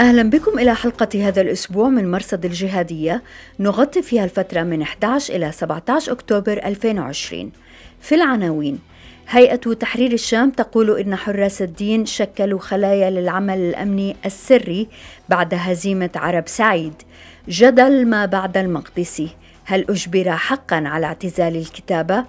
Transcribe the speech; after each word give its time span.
أهلا 0.00 0.22
بكم 0.22 0.58
إلى 0.58 0.74
حلقة 0.74 1.28
هذا 1.28 1.40
الأسبوع 1.40 1.88
من 1.88 2.10
مرصد 2.10 2.44
الجهادية. 2.44 3.22
نغطي 3.58 4.02
فيها 4.02 4.24
الفترة 4.24 4.62
من 4.62 4.82
11 4.82 5.34
إلى 5.34 5.52
17 5.52 6.12
أكتوبر 6.12 6.52
2020 6.52 7.52
في 8.00 8.14
العناوين 8.14 8.78
هيئة 9.28 9.56
تحرير 9.56 10.12
الشام 10.12 10.50
تقول 10.50 10.98
إن 10.98 11.16
حراس 11.16 11.62
الدين 11.62 12.06
شكلوا 12.06 12.58
خلايا 12.58 13.10
للعمل 13.10 13.58
الأمني 13.58 14.16
السري 14.26 14.88
بعد 15.28 15.54
هزيمة 15.54 16.10
عرب 16.16 16.48
سعيد. 16.48 16.94
جدل 17.48 18.06
ما 18.06 18.26
بعد 18.26 18.56
المقدسي. 18.56 19.28
هل 19.64 19.86
أجبر 19.88 20.30
حقا 20.30 20.76
على 20.76 21.06
اعتزال 21.06 21.56
الكتابة؟ 21.56 22.24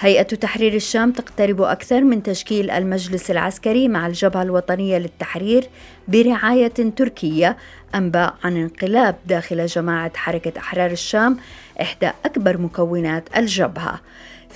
هيئة 0.00 0.22
تحرير 0.22 0.74
الشام 0.74 1.12
تقترب 1.12 1.62
أكثر 1.62 2.00
من 2.00 2.22
تشكيل 2.22 2.70
المجلس 2.70 3.30
العسكري 3.30 3.88
مع 3.88 4.06
الجبهة 4.06 4.42
الوطنية 4.42 4.98
للتحرير 4.98 5.68
برعاية 6.08 6.68
تركية 6.96 7.56
أنباء 7.94 8.34
عن 8.44 8.56
انقلاب 8.56 9.16
داخل 9.26 9.66
جماعة 9.66 10.12
حركة 10.16 10.52
أحرار 10.58 10.90
الشام 10.90 11.36
إحدى 11.80 12.10
أكبر 12.24 12.58
مكونات 12.58 13.28
الجبهة. 13.36 14.00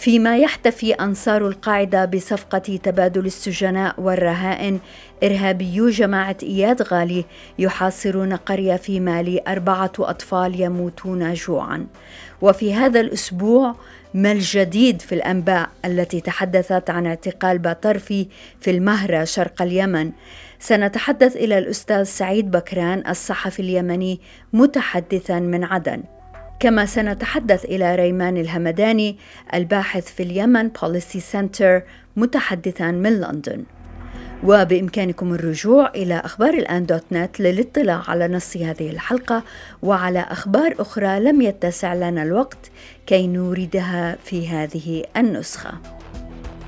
فيما 0.01 0.39
يحتفي 0.39 0.93
أنصار 0.93 1.49
القاعدة 1.49 2.05
بصفقة 2.05 2.79
تبادل 2.83 3.27
السجناء 3.27 4.01
والرهائن 4.01 4.81
إرهابيو 5.25 5.89
جماعة 5.89 6.37
إياد 6.43 6.83
غالي 6.83 7.25
يحاصرون 7.59 8.33
قرية 8.33 8.77
في 8.77 9.01
مالي 9.01 9.43
أربعة 9.49 9.93
أطفال 9.99 10.61
يموتون 10.61 11.35
جوعا. 11.35 11.87
وفي 12.43 12.75
هذا 12.75 13.01
الأسبوع 13.01 13.75
ما 14.15 14.33
الجديد 14.33 15.03
في 15.03 15.15
الأنباء 15.15 15.71
التي 15.85 16.21
تحدثت 16.21 16.91
عن 16.91 17.07
اعتقال 17.07 17.59
باطرفي 17.59 18.27
في 18.61 18.71
المهرة 18.71 19.25
شرق 19.25 19.63
اليمن. 19.63 20.13
سنتحدث 20.59 21.37
إلى 21.37 21.59
الأستاذ 21.59 22.03
سعيد 22.03 22.51
بكران 22.51 23.03
الصحفي 23.09 23.63
اليمني 23.63 24.21
متحدثا 24.53 25.41
من 25.41 25.65
عدن. 25.65 26.03
كما 26.61 26.87
سنتحدث 26.87 27.65
إلى 27.65 27.95
ريمان 27.95 28.37
الهمداني 28.37 29.17
الباحث 29.55 30.15
في 30.15 30.23
اليمن 30.23 30.69
Policy 30.69 31.21
Center 31.21 31.83
متحدثا 32.17 32.91
من 32.91 33.21
لندن. 33.21 33.65
وبإمكانكم 34.45 35.35
الرجوع 35.35 35.89
إلى 35.89 36.15
أخبار 36.15 36.55
الآن 36.55 36.87
dot 36.87 37.05
net 37.13 37.41
للاطلاع 37.41 38.03
على 38.09 38.29
نص 38.29 38.57
هذه 38.57 38.91
الحلقة 38.91 39.43
وعلى 39.83 40.21
أخبار 40.21 40.75
أخرى 40.79 41.21
لم 41.21 41.43
يتسع 41.43 41.95
لنا 41.95 42.23
الوقت 42.23 42.71
كي 43.07 43.27
نوردها 43.27 44.17
في 44.25 44.49
هذه 44.49 45.05
النسخة. 45.17 45.73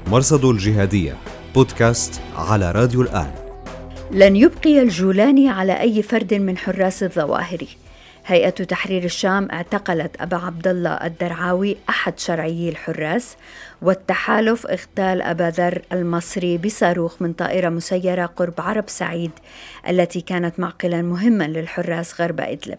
مرصد 0.06 0.44
الجهادية 0.44 1.16
بودكاست 1.54 2.20
على 2.36 2.72
راديو 2.72 3.02
الآن. 3.02 3.30
لن 4.10 4.36
يبقي 4.36 4.82
الجولاني 4.82 5.48
على 5.48 5.80
أي 5.80 6.02
فرد 6.02 6.34
من 6.34 6.58
حراس 6.58 7.02
الظواهر. 7.02 7.81
هيئة 8.26 8.50
تحرير 8.50 9.04
الشام 9.04 9.48
اعتقلت 9.52 10.20
أبا 10.20 10.36
عبد 10.36 10.68
الله 10.68 10.90
الدرعاوي 10.90 11.76
أحد 11.88 12.18
شرعيي 12.18 12.68
الحراس 12.68 13.36
والتحالف 13.82 14.66
اغتال 14.66 15.22
أبا 15.22 15.50
ذر 15.50 15.82
المصري 15.92 16.58
بصاروخ 16.58 17.22
من 17.22 17.32
طائرة 17.32 17.68
مسيرة 17.68 18.26
قرب 18.26 18.54
عرب 18.58 18.84
سعيد 18.86 19.30
التي 19.88 20.20
كانت 20.20 20.60
معقلا 20.60 21.02
مهما 21.02 21.44
للحراس 21.44 22.20
غرب 22.20 22.40
إدلب. 22.40 22.78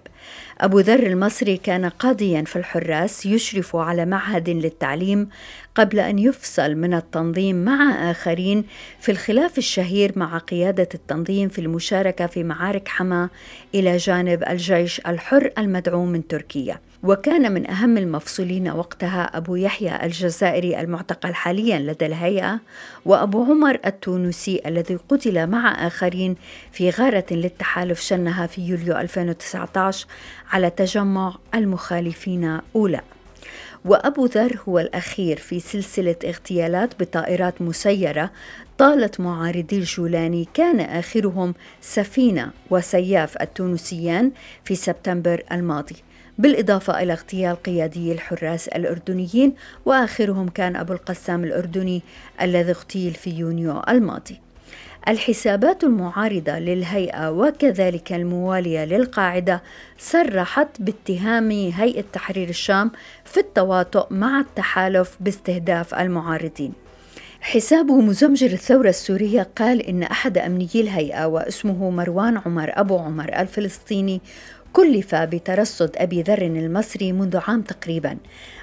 أبو 0.62 0.80
ذر 0.80 1.08
المصري 1.08 1.58
كان 1.58 1.86
قاضيا 1.86 2.42
في 2.42 2.56
الحراس 2.56 3.26
يشرف 3.26 3.76
على 3.76 4.06
معهد 4.06 4.50
للتعليم 4.50 5.30
قبل 5.76 6.00
أن 6.00 6.20
يفصل 6.20 6.76
من 6.76 6.94
التنظيم 6.94 7.66
مع 7.66 8.12
آخرين 8.12 8.66
في 9.00 9.12
الخلاف 9.12 9.58
الشهير 9.58 10.12
مع 10.16 10.38
قيادة 10.38 10.90
التنظيم 10.94 11.50
في 11.50 11.60
المشاركة 11.60 12.28
في 12.28 12.44
معارك 12.44 12.88
حما 12.88 13.30
إلى 13.76 13.98
جانب 13.98 14.44
الجيش 14.50 15.02
الحر 15.08 15.52
المدعوم 15.58 16.10
من 16.10 16.28
تركيا. 16.28 16.80
وكان 17.04 17.52
من 17.52 17.70
أهم 17.70 17.98
المفصولين 17.98 18.70
وقتها 18.70 19.38
أبو 19.38 19.56
يحيى 19.56 20.06
الجزائري 20.06 20.80
المعتقل 20.80 21.34
حاليا 21.34 21.80
لدى 21.80 22.06
الهيئة 22.06 22.60
وأبو 23.06 23.44
عمر 23.44 23.80
التونسي 23.86 24.62
الذي 24.66 24.96
قتل 25.10 25.48
مع 25.48 25.88
آخرين 25.88 26.36
في 26.72 26.90
غارة 26.90 27.26
للتحالف 27.32 28.02
شنها 28.02 28.48
في 28.48 28.62
يوليو 28.62 28.98
2019 28.98 30.08
على 30.52 30.70
تجمع 30.70 31.36
المخالفين 31.56 32.60
أولى. 32.76 33.02
وأبو 33.86 34.26
ذر 34.26 34.60
هو 34.70 34.80
الأخير 34.80 35.38
في 35.38 35.60
سلسلة 35.60 36.16
اغتيالات 36.26 37.00
بطائرات 37.00 37.62
مسيرة 37.62 38.32
طالت 38.78 39.20
معارضي 39.20 39.78
الجولاني. 39.78 40.48
كان 40.54 40.80
آخرهم 40.80 41.54
سفينة 41.82 42.52
وسياف 42.70 43.42
التونسيان 43.42 44.32
في 44.64 44.76
سبتمبر 44.76 45.44
الماضي. 45.52 45.96
بالإضافة 46.38 47.04
إلى 47.04 47.14
اغتيال 47.14 47.56
قيادي 47.56 48.12
الحراس 48.12 48.68
الأردنيين 48.68 49.54
وآخرهم 49.86 50.50
كان 50.50 50.76
أبو 50.76 50.94
القسام 50.94 51.44
الأردني 51.44 52.02
الذي 52.42 52.72
اغتيل 52.72 53.14
في 53.14 53.30
يونيو 53.30 53.82
الماضي. 53.90 54.40
الحسابات 55.08 55.84
المعارضة 55.84 56.60
للهيئة 56.60 57.32
وكذلك 57.32 58.14
الموالية 58.14 58.86
للقاعدة 58.86 59.64
صرحت 60.00 60.68
باتهام 60.80 61.52
هيئة 61.52 62.04
تحرير 62.14 62.50
الشام 62.50 62.92
في 63.26 63.40
التواطؤ 63.40 64.14
مع 64.14 64.40
التحالف 64.40 65.18
باستهداف 65.20 65.96
المعارضين. 65.96 66.74
حساب 67.42 67.92
مزمجر 67.92 68.48
الثورة 68.48 68.90
السورية 68.90 69.50
قال 69.56 69.82
إن 69.82 70.04
أحد 70.04 70.38
أمنيي 70.38 70.70
الهيئة 70.76 71.26
واسمه 71.26 71.90
مروان 71.90 72.38
عمر 72.46 72.72
أبو 72.74 72.98
عمر 72.98 73.40
الفلسطيني 73.40 74.22
كلف 74.74 75.16
بترصد 75.16 75.92
أبي 75.96 76.22
ذر 76.22 76.42
المصري 76.42 77.12
منذ 77.12 77.38
عام 77.48 77.62
تقريبا. 77.62 78.18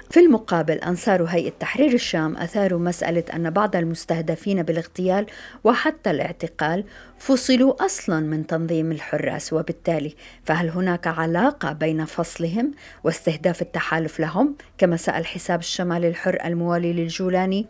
في 0.09 0.19
المقابل 0.19 0.73
أنصار 0.73 1.23
هيئة 1.23 1.53
تحرير 1.59 1.93
الشام 1.93 2.37
أثاروا 2.37 2.79
مسألة 2.79 3.23
أن 3.33 3.49
بعض 3.49 3.75
المستهدفين 3.75 4.63
بالاغتيال 4.63 5.25
وحتى 5.63 6.11
الاعتقال 6.11 6.83
فصلوا 7.17 7.85
أصلا 7.85 8.19
من 8.19 8.47
تنظيم 8.47 8.91
الحراس. 8.91 9.53
وبالتالي 9.53 10.15
فهل 10.45 10.69
هناك 10.69 11.07
علاقة 11.07 11.73
بين 11.73 12.05
فصلهم 12.05 12.71
واستهداف 13.03 13.61
التحالف 13.61 14.19
لهم؟ 14.19 14.55
كما 14.77 14.97
سأل 14.97 15.25
حساب 15.25 15.59
الشمال 15.59 16.05
الحر 16.05 16.37
الموالي 16.45 16.93
للجولاني. 16.93 17.67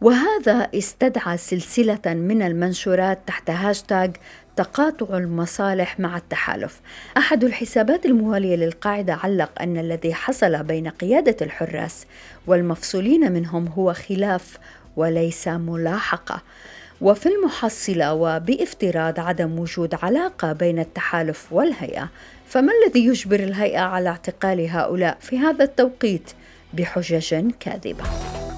وهذا 0.00 0.68
استدعى 0.74 1.36
سلسلة 1.36 2.00
من 2.06 2.42
المنشورات 2.42 3.18
تحت 3.26 3.50
هاشتاغ 3.50 4.08
تقاطع 4.56 5.16
المصالح 5.16 6.00
مع 6.00 6.16
التحالف. 6.16 6.80
أحد 7.16 7.44
الحسابات 7.44 8.06
الموالية 8.06 8.56
للقاعدة 8.56 9.14
علق 9.14 9.62
أن 9.62 9.76
الذي 9.76 10.14
حصل 10.14 10.62
بين 10.62 10.88
قيادة 10.88 11.36
الحراس 11.42 12.06
والمفصولين 12.46 13.32
منهم 13.32 13.68
هو 13.68 13.92
خلاف 13.92 14.58
وليس 14.96 15.48
ملاحقة. 15.48 16.42
وفي 17.00 17.28
المحصلة 17.28 18.14
وبافتراض 18.14 19.20
عدم 19.20 19.58
وجود 19.58 19.94
علاقة 20.02 20.52
بين 20.52 20.78
التحالف 20.78 21.52
والهيئة، 21.52 22.08
فما 22.48 22.72
الذي 22.84 23.06
يجبر 23.06 23.40
الهيئة 23.40 23.80
على 23.80 24.08
اعتقال 24.08 24.70
هؤلاء 24.70 25.16
في 25.20 25.38
هذا 25.38 25.64
التوقيت 25.64 26.30
بحجج 26.72 27.50
كاذبة؟ 27.60 28.04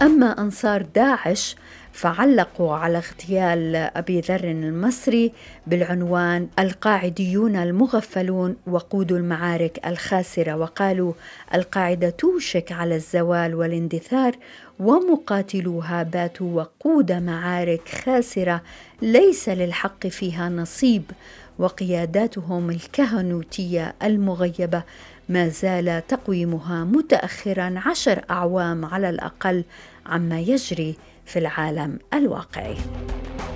أما 0.02 0.26
أنصار 0.26 0.82
داعش 0.82 1.56
فعلقوا 1.92 2.74
على 2.74 2.98
اغتيال 2.98 3.76
أبي 3.76 4.20
ذر 4.20 4.44
المصري 4.44 5.32
بالعنوان 5.66 6.48
القاعديون 6.58 7.56
المغفلون 7.56 8.56
وقود 8.66 9.12
المعارك 9.12 9.86
الخاسرة 9.86 10.56
وقالوا 10.56 11.12
القاعدة 11.54 12.10
توشك 12.10 12.72
على 12.72 12.96
الزوال 12.96 13.54
والاندثار 13.54 14.36
ومقاتلوها 14.78 16.02
باتوا 16.02 16.56
وقود 16.56 17.12
معارك 17.12 17.88
خاسرة 18.04 18.62
ليس 19.02 19.48
للحق 19.48 20.06
فيها 20.06 20.48
نصيب 20.48 21.02
وقياداتهم 21.58 22.70
الكهنوتية 22.70 23.94
المغيبة 24.02 24.82
ما 25.28 25.48
زال 25.48 26.02
تقويمها 26.08 26.84
متأخرا 26.84 27.74
عشر 27.86 28.24
أعوام 28.30 28.84
على 28.84 29.10
الأقل 29.10 29.64
عما 30.06 30.40
يجري 30.40 30.96
في 31.26 31.38
العالم 31.38 31.98
الواقعي. 32.14 32.76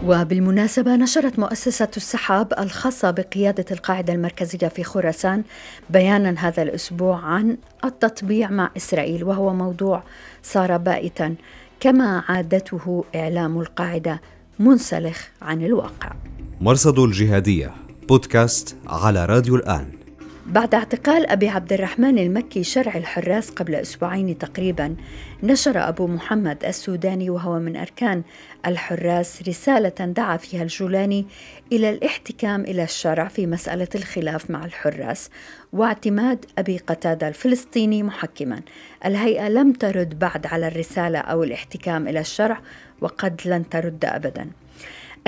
وبالمناسبة 0.06 0.96
نشرت 0.96 1.38
مؤسسة 1.38 1.88
السحاب 1.96 2.52
الخاصة 2.58 3.10
بقيادة 3.10 3.64
القاعدة 3.70 4.12
المركزية 4.12 4.68
في 4.68 4.84
خراسان 4.84 5.42
بيانا 5.90 6.34
هذا 6.38 6.62
الأسبوع 6.62 7.20
عن 7.20 7.56
التطبيع 7.84 8.50
مع 8.50 8.70
إسرائيل 8.76 9.24
وهو 9.24 9.54
موضوع 9.54 10.02
صار 10.42 10.76
بائتا 10.76 11.34
كما 11.80 12.24
عادته 12.28 13.04
إعلام 13.14 13.60
القاعدة 13.60 14.20
منسلخ 14.58 15.28
عن 15.42 15.62
الواقع. 15.62 16.12
مرصد 16.60 16.98
الجهادية 16.98 17.74
بودكاست 18.08 18.76
على 18.86 19.26
راديو 19.26 19.56
الآن. 19.56 19.97
بعد 20.48 20.74
اعتقال 20.74 21.30
أبي 21.30 21.48
عبد 21.48 21.72
الرحمن 21.72 22.18
المكي 22.18 22.64
شرع 22.64 22.96
الحراس 22.96 23.50
قبل 23.50 23.74
أسبوعين 23.74 24.38
تقريبا 24.38 24.96
نشر 25.42 25.88
أبو 25.88 26.06
محمد 26.06 26.64
السوداني 26.64 27.30
وهو 27.30 27.58
من 27.58 27.76
أركان 27.76 28.22
الحراس 28.66 29.48
رسالة 29.48 29.88
دعا 29.88 30.36
فيها 30.36 30.62
الجولاني 30.62 31.26
إلى 31.72 31.90
الاحتكام 31.90 32.60
إلى 32.60 32.84
الشرع 32.84 33.28
في 33.28 33.46
مسألة 33.46 33.88
الخلاف 33.94 34.50
مع 34.50 34.64
الحراس 34.64 35.30
واعتماد 35.72 36.44
أبي 36.58 36.78
قتادة 36.78 37.28
الفلسطيني 37.28 38.02
محكما. 38.02 38.60
الهيئة 39.04 39.48
لم 39.48 39.72
ترد 39.72 40.18
بعد 40.18 40.46
على 40.46 40.68
الرسالة 40.68 41.18
أو 41.18 41.42
الاحتكام 41.42 42.08
إلى 42.08 42.20
الشرع 42.20 42.60
وقد 43.00 43.40
لن 43.44 43.68
ترد 43.68 44.04
أبداً. 44.04 44.50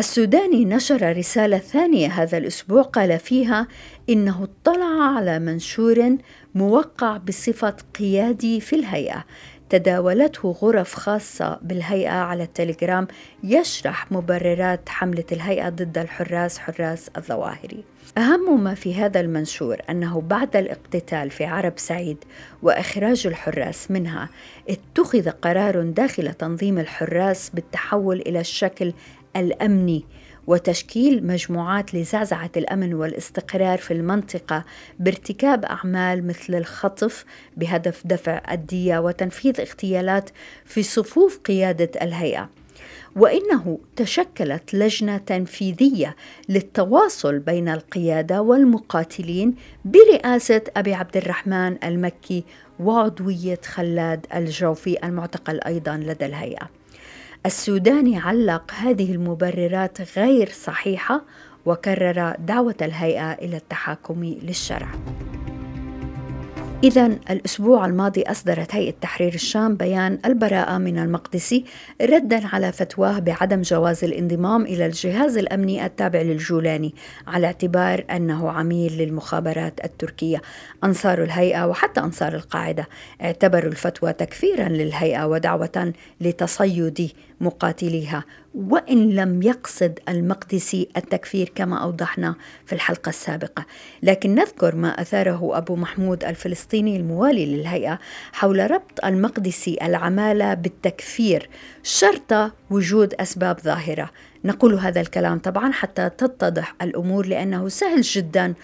السوداني 0.01 0.65
نشر 0.65 1.17
رسالة 1.17 1.59
ثانية 1.59 2.09
هذا 2.09 2.39
الأسبوع 2.39 2.83
قال 2.83 3.19
فيها 3.19 3.67
إنه 4.11 4.45
اطلع 4.45 5.17
على 5.17 5.39
منشور 5.39 6.17
موقع 6.55 7.17
بصفة 7.17 7.77
قيادي 7.99 8.61
في 8.61 8.77
الهيئة 8.77 9.25
تداولته 9.71 10.51
غرف 10.51 10.95
خاصة 10.95 11.59
بالهيئة 11.63 12.13
على 12.13 12.43
التليجرام 12.43 13.09
يشرح 13.45 14.13
مبررات 14.13 14.89
حملة 14.89 15.25
الهيئة 15.33 15.69
ضد 15.69 15.99
الحراس 15.99 16.59
حراس 16.59 17.11
الظواهري. 17.17 17.85
أهم 18.19 18.65
ما 18.65 18.75
في 18.75 18.95
هذا 18.95 19.21
المنشور 19.21 19.77
أنه 19.91 20.21
بعد 20.21 20.57
الاقتتال 20.57 21.31
في 21.31 21.45
عرب 21.45 21.73
سعيد 21.77 22.25
وإخراج 22.63 23.27
الحراس 23.27 23.91
منها 23.91 24.29
اتخذ 24.69 25.31
قرار 25.31 25.83
داخل 25.83 26.35
تنظيم 26.35 26.79
الحراس 26.79 27.51
بالتحول 27.55 28.21
إلى 28.21 28.41
الشكل 28.41 28.93
الامني 29.37 30.05
وتشكيل 30.47 31.27
مجموعات 31.27 31.95
لزعزعة 31.95 32.51
الأمن 32.57 32.95
والاستقرار 32.95 33.79
في 33.79 33.91
المنطقة 33.91 34.65
بارتكاب 34.99 35.65
أعمال 35.65 36.27
مثل 36.27 36.55
الخطف 36.55 37.25
بهدف 37.57 38.07
دفع 38.07 38.43
الدية 38.53 38.99
وتنفيذ 38.99 39.61
اغتيالات 39.61 40.31
في 40.65 40.83
صفوف 40.83 41.39
قيادة 41.39 41.91
الهيئة. 42.03 42.49
وإنه 43.17 43.79
تشكلت 43.97 44.75
لجنة 44.75 45.17
تنفيذية 45.17 46.17
للتواصل 46.49 47.39
بين 47.39 47.69
القيادة 47.69 48.43
والمقاتلين 48.43 49.55
برئاسة 49.85 50.63
أبي 50.77 50.95
عبد 50.95 51.17
الرحمن 51.17 51.85
المكي 51.85 52.45
وعضوية 52.81 53.61
خلاد 53.65 54.27
الجوفي 54.35 55.05
المعتقل 55.05 55.61
أيضا 55.61 55.97
لدى 55.97 56.27
الهيئة. 56.27 56.80
السوداني 57.47 58.19
علق 58.19 58.73
هذه 58.73 59.13
المبررات 59.13 60.19
غير 60.19 60.49
صحيحة 60.49 61.23
وكرر 61.67 62.37
دعوة 62.39 62.75
الهيئة 62.83 63.33
إلى 63.33 63.57
التحاكم 63.57 64.25
للشرع. 64.25 64.89
إذا 66.85 67.07
الأسبوع 67.07 67.87
الماضي 67.87 68.23
أصدرت 68.23 68.75
هيئة 68.75 68.95
تحرير 69.01 69.35
الشام 69.35 69.75
بيان 69.75 70.19
البراءة 70.25 70.79
من 70.79 70.99
المقدسي 70.99 71.65
ردا 72.03 72.47
على 72.47 72.73
فتواه 72.73 73.19
بعدم 73.19 73.63
جواز 73.63 74.05
الانضمام 74.05 74.63
إلى 74.63 74.87
الجهاز 74.87 75.39
الأمني 75.39 75.87
التابع 75.87 76.21
للجولاني 76.21 76.95
على 77.27 77.47
اعتبار 77.47 78.05
أنه 78.11 78.51
عميل 78.51 78.99
للمخابرات 78.99 79.85
التركية. 79.85 80.43
أنصار 80.85 81.23
الهيئة 81.23 81.67
وحتى 81.67 82.01
أنصار 82.01 82.35
القاعدة 82.35 82.89
اعتبروا 83.23 83.71
الفتوى 83.71 84.13
تكفيرا 84.13 84.69
للهيئة 84.69 85.25
ودعوة 85.25 85.93
لتصيد 86.21 87.11
مقاتليها 87.41 88.25
وإن 88.55 89.11
لم 89.11 89.43
يقصد 89.43 89.99
المقدسي 90.09 90.89
التكفير 90.97 91.53
كما 91.55 91.83
أوضحنا 91.83 92.35
في 92.67 92.73
الحلقة 92.73 93.09
السابقة، 93.09 93.67
لكن 94.03 94.35
نذكر 94.35 94.77
ما 94.77 94.89
أثاره 94.89 95.59
أبو 95.59 95.77
محمود 95.77 96.25
الفلسطيني 96.25 96.97
الموالي 96.97 97.47
للهيئة 97.47 97.99
حول 98.33 98.71
ربط 98.71 99.05
المقدسي 99.05 99.79
العمالة 99.83 100.55
بالتكفير 100.55 101.49
شرط 101.83 102.53
وجود 102.71 103.15
أسباب 103.15 103.61
ظاهرة. 103.61 104.11
نقول 104.45 104.75
هذا 104.75 105.01
الكلام 105.01 105.39
طبعا 105.39 105.73
حتى 105.73 106.11
تتضح 106.11 106.75
الأمور 106.83 107.27
لأنه 107.27 107.69
سهل 107.69 108.01
جدا 108.01 108.55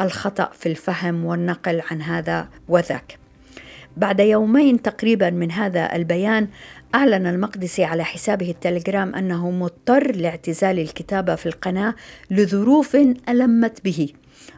الخطأ 0.00 0.50
في 0.54 0.68
الفهم 0.68 1.24
والنقل 1.24 1.82
عن 1.90 2.02
هذا 2.02 2.48
وذاك. 2.68 3.18
بعد 3.96 4.20
يومين 4.20 4.82
تقريبا 4.82 5.30
من 5.30 5.52
هذا 5.52 5.96
البيان 5.96 6.48
أعلن 6.96 7.26
المقدسي 7.26 7.84
على 7.84 8.04
حسابه 8.04 8.50
التليجرام 8.50 9.14
أنه 9.14 9.50
مضطر 9.50 10.16
لاعتزال 10.16 10.78
الكتابة 10.78 11.34
في 11.34 11.46
القناة 11.46 11.94
لظروف 12.30 12.96
ألمت 13.28 13.84
به. 13.84 14.08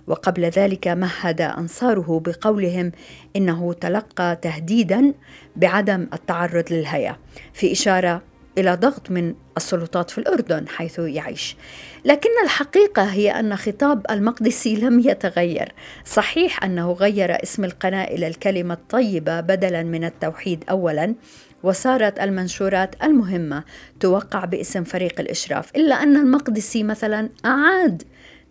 وقبل 0.06 0.44
ذلك 0.44 0.88
مهد 0.88 1.40
أنصاره 1.40 2.22
بقولهم 2.24 2.92
إنه 3.36 3.72
تلقى 3.72 4.38
تهديدا 4.42 5.14
بعدم 5.56 6.08
التعرض 6.12 6.72
للهيئة 6.72 7.18
في 7.52 7.72
إشارة 7.72 8.22
إلى 8.58 8.74
ضغط 8.74 9.10
من 9.10 9.34
السلطات 9.56 10.10
في 10.10 10.18
الأردن 10.18 10.68
حيث 10.68 10.98
يعيش. 10.98 11.56
لكن 12.04 12.30
الحقيقة 12.44 13.02
هي 13.02 13.30
أن 13.30 13.56
خطاب 13.56 14.06
المقدسي 14.10 14.76
لم 14.76 15.00
يتغير. 15.00 15.72
صحيح 16.04 16.64
أنه 16.64 16.92
غير 16.92 17.42
اسم 17.42 17.64
القناة 17.64 18.04
إلى 18.04 18.26
الكلمة 18.26 18.74
الطيبة 18.74 19.40
بدلا 19.40 19.82
من 19.82 20.04
التوحيد 20.04 20.64
أولا 20.70 21.14
وصارت 21.62 22.20
المنشورات 22.20 23.02
المهمة 23.02 23.64
توقع 24.00 24.44
باسم 24.44 24.84
فريق 24.84 25.20
الإشراف 25.20 25.76
إلا 25.76 26.02
أن 26.02 26.16
المقدسي 26.16 26.82
مثلا 26.82 27.28
أعاد 27.44 28.02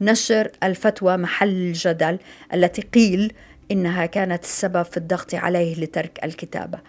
نشر 0.02 0.52
الفتوى 0.64 1.18
محل 1.18 1.50
الجدل 1.50 2.20
التي 2.54 2.82
قيل 2.82 3.34
إنها 3.72 4.06
كانت 4.06 4.44
السبب 4.44 4.84
في 4.84 4.98
الضغط 4.98 5.36
عليه 5.36 5.76
لترك 5.76 6.20
الكتابة. 6.24 6.80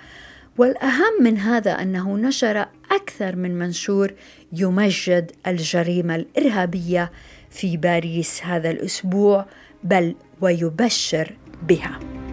والأهم 0.58 1.22
من 1.22 1.38
هذا 1.38 1.70
أنه 1.70 2.16
نشر 2.16 2.66
أكثر 2.90 3.36
من 3.36 3.58
منشور 3.58 4.12
يمجد 4.52 5.32
الجريمة 5.46 6.16
الإرهابية 6.16 7.12
في 7.50 7.76
باريس 7.76 8.40
هذا 8.44 8.70
الأسبوع 8.70 9.46
بل 9.84 10.14
ويبشر 10.40 11.36
بها. 11.62 12.27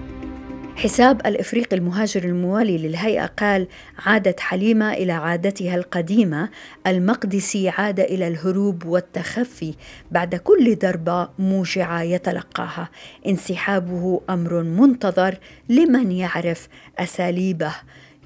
حساب 0.75 1.22
الافريقي 1.27 1.77
المهاجر 1.77 2.24
الموالي 2.24 2.78
للهيئة 2.78 3.26
قال 3.26 3.68
عادت 4.06 4.40
حليمة 4.40 4.94
إلى 4.94 5.11
عادتها 5.11 5.76
القديمة 5.76 6.50
المقدسي 6.88 7.69
عاد 7.69 8.00
إلى 8.00 8.28
الهروب 8.28 8.85
والتخفي 8.85 9.73
بعد 10.11 10.35
كل 10.35 10.76
ضربه 10.76 11.30
موجعه 11.40 12.02
يتلقاها. 12.02 12.90
انسحابه 13.28 14.21
أمر 14.30 14.64
منتظر 14.64 15.38
لمن 15.69 16.11
يعرف 16.11 16.68
أساليبه. 17.00 17.71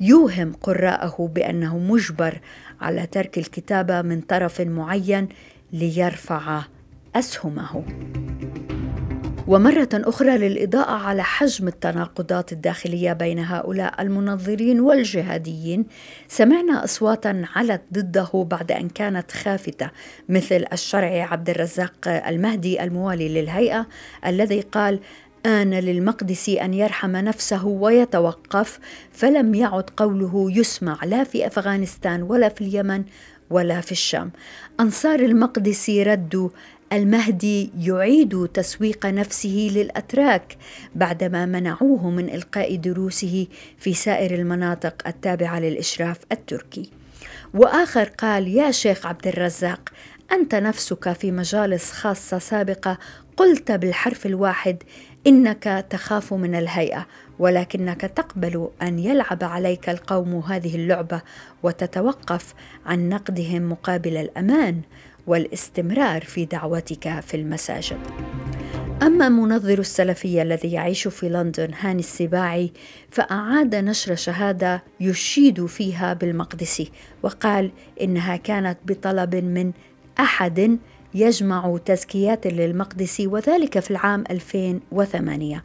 يوهم 0.02 0.54
قراءه 0.54 1.32
بأنه 1.36 1.78
مجبر 1.78 2.40
على 2.82 3.06
ترك 3.06 3.38
الكتابه 3.38 4.02
من 4.02 4.22
طرف 4.22 4.62
معين 4.62 5.30
ليرفع 5.74 6.62
أسهمه. 7.16 7.84
ومرة 9.50 9.90
أخرى 9.94 10.38
للإضاءة 10.38 10.92
على 10.92 11.24
حجم 11.24 11.68
التناقضات 11.68 12.54
الداخلية 12.54 13.14
بين 13.14 13.40
هؤلاء 13.40 14.02
المنظرين 14.02 14.80
والجهاديين 14.80 15.86
سمعنا 16.28 16.84
أصواتا 16.84 17.46
علت 17.56 17.82
ضده 17.94 18.48
بعد 18.52 18.72
أن 18.72 18.90
كانت 18.90 19.32
خافتة 19.32 19.90
مثل 20.30 20.66
الشرعي 20.74 21.22
عبد 21.22 21.50
الرزاق 21.50 22.08
المهدي 22.08 22.84
الموالي 22.84 23.42
للهيئة 23.42 23.88
الذي 24.26 24.62
قال 24.62 25.00
آن 25.46 25.74
للمقدسي 25.74 26.62
أن 26.62 26.74
يرحم 26.74 27.12
نفسه 27.12 27.66
ويتوقف 27.66 28.80
فلم 29.12 29.56
يعد 29.56 29.90
قوله 29.98 30.52
يسمع 30.52 30.98
لا 31.04 31.24
في 31.24 31.48
أفغانستان 31.48 32.24
ولا 32.24 32.50
في 32.50 32.62
اليمن 32.62 33.04
ولا 33.50 33.82
في 33.82 33.92
الشام 33.92 34.32
أنصار 34.80 35.20
المقدسي 35.20 36.04
ردوا 36.04 36.50
المهدي 36.94 37.72
يعيد 37.80 38.48
تسويق 38.48 39.06
نفسه 39.06 39.70
للأتراك 39.74 40.58
بعدما 40.96 41.46
منعوه 41.46 42.10
من 42.10 42.30
إلقاء 42.30 42.76
دروسه 42.76 43.48
في 43.78 43.94
سائر 43.94 44.36
المناطق 44.36 45.08
التابعة 45.08 45.60
للإشراف 45.60 46.18
التركي. 46.32 46.90
وآخر 47.54 48.04
قال 48.04 48.48
يا 48.48 48.72
شيخ 48.72 49.06
عبد 49.06 49.28
الرزاق 49.28 49.90
أنت 50.32 50.56
نفسك 50.56 51.14
في 51.14 51.32
مجالس 51.32 51.92
خاصة 51.92 52.40
سابقة 52.40 52.98
قلت 53.38 53.72
بالحرف 53.72 54.26
الواحد 54.26 54.84
إنك 55.28 55.86
تخاف 55.90 56.34
من 56.34 56.56
الهيئة 56.56 57.08
ولكنك 57.40 58.02
تقبل 58.02 58.70
أن 58.82 59.00
يلعب 59.00 59.44
عليك 59.44 59.90
القوم 59.90 60.36
هذه 60.36 60.76
اللعبة 60.76 61.22
وتتوقف 61.64 62.54
عن 62.86 63.10
نقدهم 63.10 63.70
مقابل 63.70 64.18
الأمان. 64.18 64.82
والاستمرار 65.30 66.22
في 66.22 66.46
دعوتك 66.46 67.20
في 67.20 67.38
المساجد. 67.38 68.00
أما 69.02 69.30
منظر 69.30 69.80
السلفية 69.80 70.42
الذي 70.42 70.72
يعيش 70.72 71.08
في 71.08 71.30
لندن 71.30 71.74
هاني 71.80 72.00
السباعي 72.00 72.72
فأعاد 73.10 73.76
نشر 73.76 74.16
شهادة 74.16 74.84
يشيد 75.00 75.66
فيها 75.66 76.14
بالمقدسي 76.14 76.92
وقال 77.24 77.72
إنها 78.02 78.36
كانت 78.36 78.78
بطلب 78.86 79.36
من 79.36 79.72
أحد 80.20 80.80
يجمع 81.14 81.78
تزكيات 81.86 82.48
للمقدسي 82.48 83.28
وذلك 83.28 83.80
في 83.80 83.92
العام 83.92 84.24
2008 84.32 85.64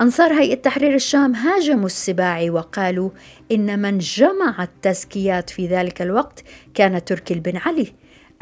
أنصار 0.00 0.32
هيئة 0.32 0.54
تحرير 0.54 0.94
الشام 0.94 1.34
هاجموا 1.34 1.86
السباعي 1.86 2.50
وقالوا 2.50 3.10
إن 3.52 3.82
من 3.82 3.98
جمع 3.98 4.62
التزكيات 4.62 5.50
في 5.50 5.66
ذلك 5.66 6.02
الوقت 6.02 6.44
كان 6.74 7.04
تركي 7.04 7.34
بن 7.34 7.56
علي 7.56 7.92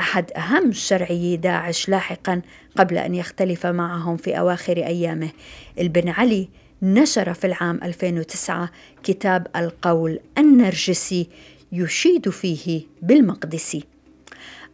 أحد 0.01 0.33
أهم 0.33 0.73
شرعيي 0.73 1.37
داعش 1.37 1.89
لاحقا 1.89 2.43
قبل 2.77 2.99
أن 2.99 3.15
يختلف 3.15 3.67
معهم 3.67 4.17
في 4.17 4.39
أواخر 4.39 4.77
أيامه. 4.77 5.31
البن 5.79 6.09
علي 6.09 6.49
نشر 6.83 7.35
في 7.35 7.47
العام 7.47 7.81
2009 7.83 8.71
كتاب 9.03 9.47
القول 9.57 10.21
النرجسي 10.39 11.29
يشيد 11.73 12.29
فيه 12.29 12.83
بالمقدسي. 13.03 13.85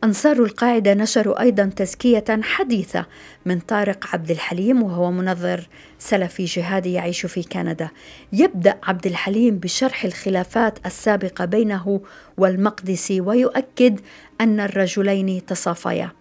أنصار 0.04 0.36
القاعدة 0.42 0.94
نشروا 0.94 1.40
أيضا 1.40 1.64
تزكية 1.76 2.24
حديثة 2.42 3.06
من 3.46 3.60
طارق 3.60 4.06
عبد 4.12 4.30
الحليم 4.30 4.82
وهو 4.82 5.10
منظر 5.10 5.68
سلفي 5.98 6.44
جهادي 6.44 6.92
يعيش 6.92 7.26
في 7.26 7.42
كندا. 7.42 7.88
يبدأ 8.32 8.78
عبد 8.82 9.06
الحليم 9.06 9.58
بشرح 9.58 10.04
الخلافات 10.04 10.86
السابقة 10.86 11.44
بينه 11.44 12.00
والمقدسي 12.36 13.20
ويؤكد 13.20 14.00
أن 14.40 14.60
الرجلين 14.60 15.46
تصافيا. 15.46 16.12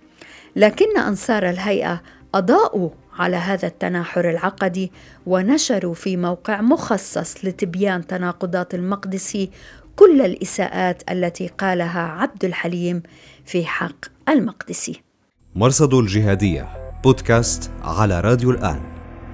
لكن 0.56 0.98
أنصار 0.98 1.50
الهيئة 1.50 2.02
أضاءوا 2.36 2.90
على 3.18 3.36
هذا 3.36 3.68
التناحر 3.68 4.30
العقدي 4.30 4.92
ونشروا 5.26 5.94
في 5.94 6.18
موقع 6.18 6.62
مخصص 6.62 7.46
لتبيان 7.46 8.08
تناقضات 8.08 8.76
المقدسي 8.76 9.50
كل 9.96 10.22
الإساءات 10.22 11.04
التي 11.12 11.48
قالها 11.48 12.02
عبد 12.02 12.46
الحليم 12.46 13.04
في 13.46 13.66
حق 13.66 14.06
المقدسي. 14.30 15.02
مرصد 15.56 15.94
الجهادية 15.94 16.70
بودكاست 17.04 17.72
على 17.82 18.22
راديو 18.22 18.52
الآن. 18.52 18.82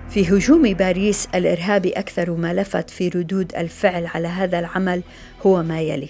في 0.09 0.29
هجوم 0.29 0.73
باريس 0.73 1.27
الارهابي 1.35 1.89
أكثر 1.91 2.31
ما 2.31 2.53
لفت 2.53 2.89
في 2.89 3.07
ردود 3.07 3.55
الفعل 3.55 4.05
على 4.05 4.27
هذا 4.27 4.59
العمل 4.59 5.03
هو 5.45 5.63
ما 5.63 5.81
يلي: 5.81 6.09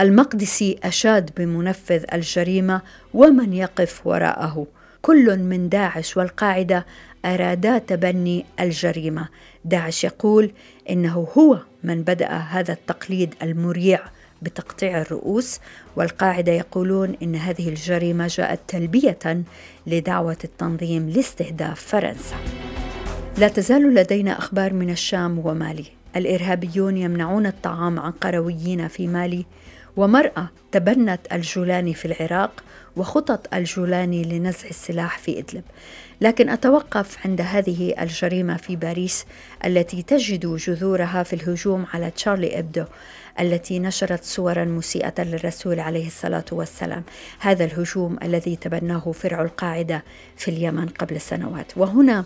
المقدسي 0.00 0.78
أشاد 0.82 1.30
بمنفذ 1.36 2.04
الجريمة 2.12 2.82
ومن 3.14 3.52
يقف 3.52 4.06
وراءه. 4.06 4.66
كل 5.02 5.38
من 5.38 5.68
داعش 5.68 6.16
والقاعدة 6.16 6.86
أرادا 7.24 7.78
تبني 7.78 8.44
الجريمة 8.60 9.28
داعش 9.64 10.04
يقول 10.04 10.50
إنه 10.90 11.28
هو 11.38 11.58
من 11.84 12.02
بدأ 12.02 12.28
هذا 12.28 12.72
التقليد 12.72 13.34
المريع 13.42 14.00
بتقطيع 14.42 15.00
الرؤوس 15.00 15.60
والقاعدة 15.96 16.52
يقولون 16.52 17.16
إن 17.22 17.34
هذه 17.34 17.68
الجريمة 17.68 18.26
جاءت 18.26 18.60
تلبية 18.68 19.44
لدعوة 19.86 20.36
التنظيم 20.44 21.08
لاستهداف 21.08 21.80
فرنسا. 21.80 22.36
لا 23.38 23.48
تزال 23.48 23.94
لدينا 23.94 24.38
أخبار 24.38 24.72
من 24.72 24.90
الشام 24.90 25.46
ومالي. 25.46 25.84
الإرهابيون 26.16 26.96
يمنعون 26.96 27.46
الطعام 27.46 27.98
عن 28.00 28.10
قرويين 28.10 28.88
في 28.88 29.06
مالي 29.06 29.46
ومرأة 29.96 30.48
تبنت 30.72 31.20
الجولاني 31.32 31.94
في 31.94 32.04
العراق 32.04 32.64
وخطط 32.96 33.54
الجولاني 33.54 34.22
لنزع 34.24 34.68
السلاح 34.68 35.18
في 35.18 35.38
إدلب. 35.38 35.64
لكن 36.20 36.48
أتوقف 36.48 37.26
عند 37.26 37.40
هذه 37.40 37.94
الجريمة 38.00 38.56
في 38.56 38.76
باريس 38.76 39.26
التي 39.64 40.02
تجد 40.02 40.46
جذورها 40.46 41.22
في 41.22 41.32
الهجوم 41.32 41.86
على 41.94 42.10
تشارلي 42.10 42.58
إبدو 42.58 42.84
التي 43.40 43.78
نشرت 43.78 44.24
صورا 44.24 44.64
مسيئة 44.64 45.14
للرسول 45.18 45.80
عليه 45.80 46.06
الصلاة 46.06 46.44
والسلام. 46.52 47.04
هذا 47.38 47.64
الهجوم 47.64 48.18
الذي 48.22 48.56
تبناه 48.56 49.12
فرع 49.12 49.42
القاعدة 49.42 50.04
في 50.36 50.50
اليمن 50.50 50.88
قبل 50.88 51.20
سنوات. 51.20 51.72
وهنا 51.76 52.24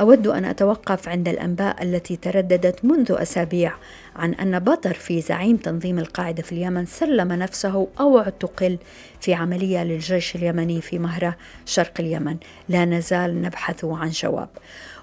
أود 0.00 0.26
أن 0.26 0.44
أتوقف 0.44 1.08
عند 1.08 1.28
الأنباء 1.28 1.82
التي 1.82 2.16
ترددت 2.16 2.84
منذ 2.84 3.16
أسابيع 3.18 3.74
عن 4.16 4.34
أن 4.34 4.58
بطرفي 4.58 5.20
زعيم 5.20 5.56
تنظيم 5.56 5.98
القاعدة 5.98 6.42
في 6.42 6.52
اليمن 6.52 6.86
سلم 6.86 7.32
نفسه 7.32 7.88
أو 8.00 8.18
اعتقل 8.18 8.78
في 9.20 9.34
عملية 9.34 9.84
للجيش 9.84 10.36
اليمني 10.36 10.80
في 10.80 10.98
مهرة 10.98 11.36
شرق 11.66 11.92
اليمن. 12.00 12.36
لا 12.68 12.84
نزال 12.84 13.42
نبحث 13.42 13.84
عن 13.84 14.10
جواب. 14.10 14.48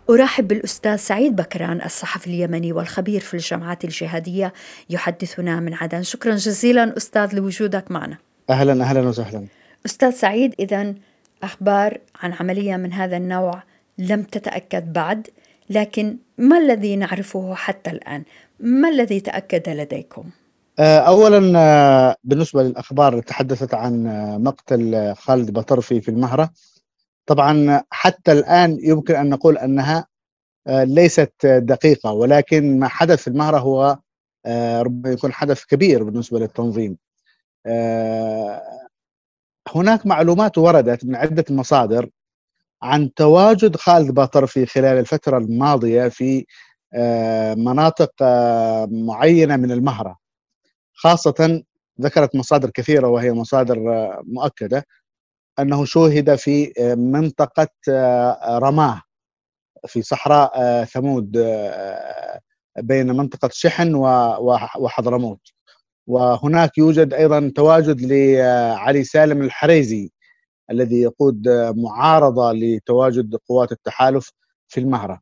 أرحب 0.10 0.48
بالأستاذ 0.48 0.96
سعيد 0.96 1.36
بكران 1.36 1.82
الصحفي 1.86 2.28
اليمني 2.28 2.74
والخبير 2.74 3.20
في 3.20 3.34
الجماعات 3.34 3.84
الجهادية 3.84 4.54
يحدثنا 4.90 5.60
من 5.60 5.74
عدن. 5.74 6.04
شكرا 6.04 6.36
جزيلا 6.36 6.98
أستاذ 6.98 7.36
لوجودك 7.36 7.92
معنا. 7.92 8.18
أهلا 8.50 8.84
أهلا 8.84 9.02
وسهلا. 9.02 9.46
أستاذ 9.86 10.12
سعيد 10.12 10.56
إذا 10.60 10.94
أخبار 11.44 11.98
عن 12.22 12.34
عملية 12.34 12.76
من 12.76 12.94
هذا 12.94 13.18
النوع 13.18 13.64
لم 13.98 14.24
تتأكد 14.24 14.94
بعد 14.94 15.28
لكن 15.70 16.18
ما 16.38 16.58
الذي 16.58 16.96
نعرفه 16.96 17.56
حتى 17.56 17.90
الآن؟ 17.90 18.24
ما 18.60 18.90
الذي 18.90 19.20
تأكد 19.20 19.70
لديكم؟ 19.70 20.30
آه، 20.80 21.00
اولا 21.00 21.60
آه، 21.60 22.16
بالنسبة 22.24 22.64
للأخبار 22.64 23.14
اللي 23.14 23.22
تحدثت 23.22 23.74
عن 23.74 24.08
آه، 24.08 24.38
مقتل 24.38 25.14
خالد 25.16 25.52
بطرفي 25.52 26.02
في 26.02 26.12
المهرة 26.12 26.50
طبعا 27.26 27.84
حتى 27.90 28.32
الآن 28.32 28.78
يمكن 28.84 29.16
أن 29.16 29.30
نقول 29.30 29.58
أنها 29.58 30.08
ليست 30.68 31.46
دقيقة 31.46 32.12
ولكن 32.12 32.80
ما 32.80 32.88
حدث 32.88 33.22
في 33.22 33.28
المهرة 33.28 33.58
هو 33.58 33.98
ربما 34.82 35.12
يكون 35.12 35.34
حدث 35.34 35.66
كبير 35.66 36.04
بالنسبة 36.04 36.40
للتنظيم 36.40 36.98
هناك 39.76 40.06
معلومات 40.06 40.58
وردت 40.58 41.06
من 41.06 41.16
عدة 41.16 41.46
مصادر 41.50 42.10
عن 42.84 43.14
تواجد 43.14 43.76
خالد 43.76 44.12
باطرفي 44.12 44.66
خلال 44.66 45.00
الفترة 45.00 45.38
الماضية 45.38 46.08
في 46.08 46.46
آه، 46.94 47.54
مناطق 47.54 48.12
آه، 48.22 48.88
معينة 48.92 49.56
من 49.58 49.72
المهرة. 49.72 50.18
خاصة 50.94 51.64
ذكرت 52.02 52.36
مصادر 52.36 52.70
كثيرة 52.70 53.08
وهي 53.08 53.34
مصادر 53.34 53.94
آه، 53.94 54.22
مؤكدة 54.26 54.86
أنه 55.60 55.86
شوهد 55.86 56.36
في 56.36 56.74
منطقة 56.98 57.70
رماة 58.58 59.02
في 59.88 60.02
صحراء 60.02 60.84
ثمود 60.86 61.32
بين 62.80 63.08
منطقة 63.08 63.50
شحن 63.54 63.96
وحضرموت. 64.80 65.40
وهناك 66.08 66.78
يوجد 66.78 67.14
أيضا 67.14 67.52
تواجد 67.56 68.02
لعلي 68.02 69.04
سالم 69.04 69.42
الحريزي 69.42 70.12
الذي 70.72 71.02
يقود 71.02 71.50
معارضة 71.76 72.52
لتواجد 72.52 73.36
قوات 73.50 73.72
التحالف 73.72 74.32
في 74.68 74.80
المهرة. 74.80 75.22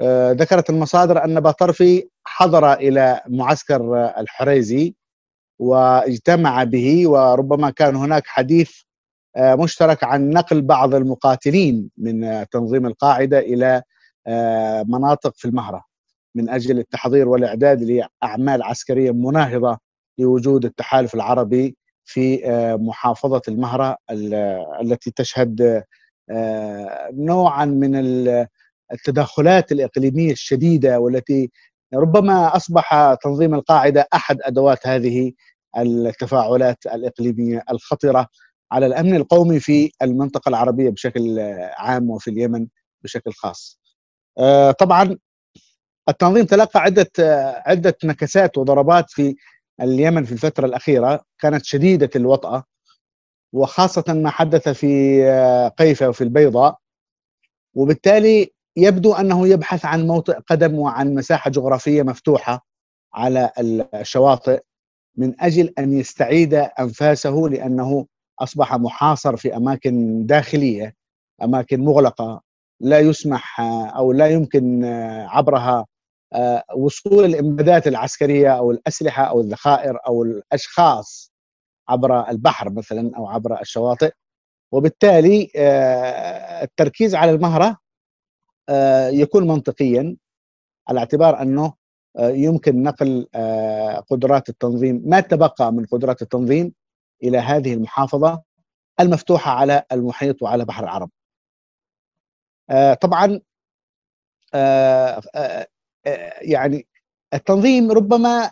آه، 0.00 0.32
ذكرت 0.32 0.70
المصادر 0.70 1.24
أن 1.24 1.40
باطرفي 1.40 2.08
حضر 2.24 2.72
إلى 2.72 3.20
معسكر 3.28 4.12
الحريزي 4.18 4.94
واجتمع 5.58 6.64
به 6.64 7.08
وربما 7.08 7.70
كان 7.70 7.96
هناك 7.96 8.26
حديث 8.26 8.70
آه، 9.36 9.54
مشترك 9.54 10.04
عن 10.04 10.30
نقل 10.30 10.62
بعض 10.62 10.94
المقاتلين 10.94 11.90
من 11.98 12.46
تنظيم 12.50 12.86
القاعدة 12.86 13.38
إلى 13.38 13.82
آه، 14.26 14.84
مناطق 14.88 15.32
في 15.36 15.44
المهرة 15.44 15.84
من 16.34 16.50
أجل 16.50 16.78
التحضير 16.78 17.28
والإعداد 17.28 17.82
لأعمال 17.82 18.62
عسكرية 18.62 19.10
مناهضة 19.10 19.78
لوجود 20.18 20.64
التحالف 20.64 21.14
العربي 21.14 21.76
في 22.06 22.46
آه، 22.50 22.76
محافظة 22.76 23.42
المهرة 23.48 23.96
التي 24.80 25.10
تشهد 25.10 25.84
آه، 26.30 27.10
نوعا 27.12 27.64
من 27.64 27.96
التدخلات 28.92 29.72
الإقليمية 29.72 30.32
الشديدة 30.32 31.00
والتي 31.00 31.50
ربما 31.94 32.56
أصبح 32.56 33.14
تنظيم 33.22 33.54
القاعدة 33.54 34.08
أحد 34.14 34.38
أدوات 34.42 34.86
هذه 34.86 35.32
التفاعلات 35.78 36.86
الإقليمية 36.86 37.62
الخطرة 37.70 38.28
على 38.72 38.86
الأمن 38.86 39.14
القومي 39.16 39.60
في 39.60 39.90
المنطقة 40.02 40.48
العربية 40.48 40.90
بشكل 40.90 41.38
عام 41.76 42.10
وفي 42.10 42.30
اليمن 42.30 42.66
بشكل 43.04 43.32
خاص. 43.32 43.80
آه، 44.38 44.70
طبعا 44.70 45.16
التنظيم 46.08 46.44
تلقى 46.46 46.80
عدة 46.80 47.10
عدة 47.66 47.96
نكسات 48.04 48.58
وضربات 48.58 49.10
في 49.10 49.36
اليمن 49.80 50.24
في 50.24 50.32
الفترة 50.32 50.66
الأخيرة 50.66 51.20
كانت 51.38 51.64
شديدة 51.64 52.10
الوطأة 52.16 52.64
وخاصة 53.52 54.04
ما 54.08 54.30
حدث 54.30 54.68
في 54.68 55.22
آه، 55.24 55.68
قيفة 55.68 56.08
وفي 56.08 56.24
البيضاء. 56.24 56.78
وبالتالي 57.74 58.50
يبدو 58.76 59.14
أنه 59.14 59.48
يبحث 59.48 59.84
عن 59.84 60.06
موطئ 60.06 60.38
قدم 60.46 60.78
وعن 60.78 61.14
مساحة 61.14 61.50
جغرافية 61.50 62.02
مفتوحة 62.02 62.66
على 63.14 63.50
الشواطئ 63.94 64.62
من 65.16 65.40
أجل 65.40 65.74
أن 65.78 65.92
يستعيد 65.92 66.54
أنفاسه 66.54 67.34
لأنه 67.50 68.06
أصبح 68.40 68.74
محاصر 68.74 69.36
في 69.36 69.56
أماكن 69.56 70.26
داخلية 70.26 70.94
أماكن 71.42 71.80
مغلقة 71.80 72.42
لا 72.80 72.98
يسمح 72.98 73.60
أو 73.96 74.12
لا 74.12 74.26
يمكن 74.26 74.84
عبرها 75.28 75.86
وصول 76.76 77.24
الإمدادات 77.24 77.86
العسكرية 77.86 78.58
أو 78.58 78.70
الأسلحة 78.70 79.24
أو 79.24 79.40
الذخائر 79.40 79.98
أو 80.06 80.22
الأشخاص 80.22 81.32
عبر 81.88 82.28
البحر 82.28 82.70
مثلا 82.70 83.16
أو 83.16 83.26
عبر 83.26 83.60
الشواطئ 83.60 84.12
وبالتالي 84.72 85.50
التركيز 86.62 87.14
على 87.14 87.30
المهرة 87.30 87.76
يكون 89.10 89.46
منطقيا 89.46 90.16
على 90.88 90.98
اعتبار 91.00 91.42
أنه 91.42 91.72
يمكن 92.20 92.82
نقل 92.82 93.28
قدرات 94.10 94.48
التنظيم 94.48 95.02
ما 95.04 95.20
تبقى 95.20 95.72
من 95.72 95.84
قدرات 95.86 96.22
التنظيم 96.22 96.72
إلى 97.22 97.38
هذه 97.38 97.74
المحافظة 97.74 98.42
المفتوحة 99.00 99.50
على 99.50 99.82
المحيط 99.92 100.42
وعلى 100.42 100.64
بحر 100.64 100.84
العرب. 100.84 101.10
طبعا 103.00 103.40
يعني 106.40 106.86
التنظيم 107.34 107.90
ربما 107.90 108.50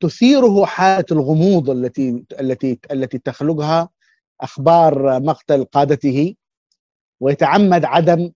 تثيره 0.00 0.64
حالة 0.64 1.04
الغموض 1.12 1.70
التي 1.70 2.24
التي 2.40 2.78
التي 2.90 3.18
تخلقها 3.18 3.88
أخبار 4.40 5.20
مقتل 5.20 5.64
قادته 5.64 6.34
ويتعمد 7.20 7.84
عدم 7.84 8.32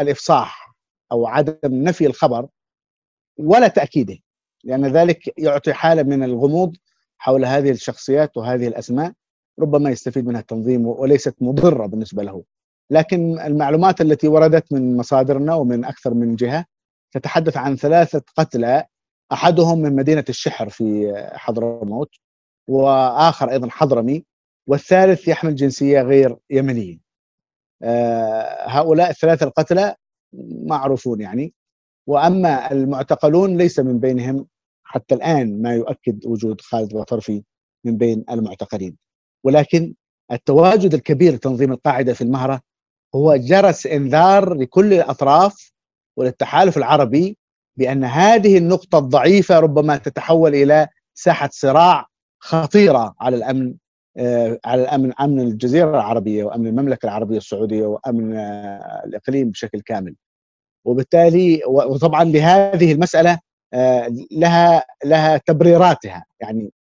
الإفصاح 0.00 0.74
أو 1.12 1.26
عدم 1.26 1.58
نفي 1.64 2.06
الخبر 2.06 2.46
ولا 3.38 3.68
تأكيده 3.68 4.18
لأن 4.64 4.86
ذلك 4.86 5.38
يعطي 5.38 5.72
حالة 5.72 6.02
من 6.02 6.22
الغموض 6.22 6.76
حول 7.18 7.44
هذه 7.44 7.70
الشخصيات 7.70 8.36
وهذه 8.36 8.68
الأسماء 8.68 9.12
ربما 9.60 9.90
يستفيد 9.90 10.26
منها 10.26 10.40
التنظيم 10.40 10.86
وليست 10.86 11.34
مضرة 11.40 11.86
بالنسبة 11.86 12.22
له. 12.22 12.44
لكن 12.90 13.40
المعلومات 13.40 14.00
التي 14.00 14.28
وردت 14.28 14.72
من 14.72 14.96
مصادرنا 14.96 15.54
ومن 15.54 15.84
أكثر 15.84 16.14
من 16.14 16.36
جهة 16.36 16.64
تتحدث 17.14 17.56
عن 17.56 17.76
ثلاثة 17.76 18.22
قتلى 18.36 18.86
أحدهم 19.32 19.78
من 19.78 19.96
مدينة 19.96 20.24
الشحر 20.28 20.68
في 20.68 21.12
حضرموت 21.34 22.10
وآخر 22.68 23.50
أيضا 23.50 23.68
حضرمي 23.70 24.24
والثالث 24.66 25.28
يحمل 25.28 25.54
جنسية 25.54 26.02
غير 26.02 26.36
يمنية. 26.50 26.98
آه، 27.82 28.68
هؤلاء 28.68 29.10
الثلاثة 29.10 29.46
القتلى 29.46 29.94
معروفون 30.66 31.20
يعني 31.20 31.54
وأما 32.06 32.72
المعتقلون 32.72 33.56
ليس 33.56 33.78
من 33.80 33.98
بينهم 34.00 34.46
حتى 34.84 35.14
الآن 35.14 35.62
ما 35.62 35.74
يؤكد 35.74 36.26
وجود 36.26 36.60
خالد 36.60 36.94
وطرفي 36.94 37.42
من 37.84 37.96
بين 37.96 38.24
المعتقلين 38.30 38.96
ولكن 39.44 39.94
التواجد 40.32 40.94
الكبير 40.94 41.34
لتنظيم 41.34 41.72
القاعدة 41.72 42.12
في 42.12 42.24
المهرة 42.24 42.60
هو 43.14 43.36
جرس 43.36 43.86
إنذار 43.86 44.54
لكل 44.54 44.92
الأطراف 44.92 45.73
وللتحالف 46.16 46.76
العربي 46.76 47.38
بأن 47.76 48.04
هذه 48.04 48.58
النقطة 48.58 48.98
الضعيفة 48.98 49.58
ربما 49.58 49.96
تتحول 49.96 50.54
إلى 50.54 50.88
ساحة 51.14 51.50
صراع 51.52 52.06
خطيرة 52.38 53.14
على 53.20 53.36
الأمن 53.36 53.74
آه، 54.16 54.58
على 54.64 54.82
الأمن 54.82 55.12
أمن 55.20 55.40
الجزيرة 55.40 55.90
العربية 55.90 56.44
وأمن 56.44 56.66
المملكة 56.66 57.06
العربية 57.06 57.36
السعودية 57.36 57.86
وأمن 57.86 58.36
آه، 58.36 59.02
الإقليم 59.06 59.50
بشكل 59.50 59.80
كامل. 59.80 60.14
وبالتالي 60.84 61.60
وطبعا 61.66 62.24
لهذه 62.24 62.92
المسألة 62.92 63.38
آه، 63.74 64.08
لها 64.30 64.84
لها 65.04 65.36
تبريراتها 65.36 66.24
يعني 66.40 66.72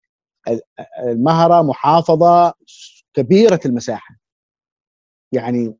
المهرة 0.99 1.61
محافظة 1.61 2.53
كبيرة 3.13 3.59
المساحة 3.65 4.15
يعني 5.31 5.75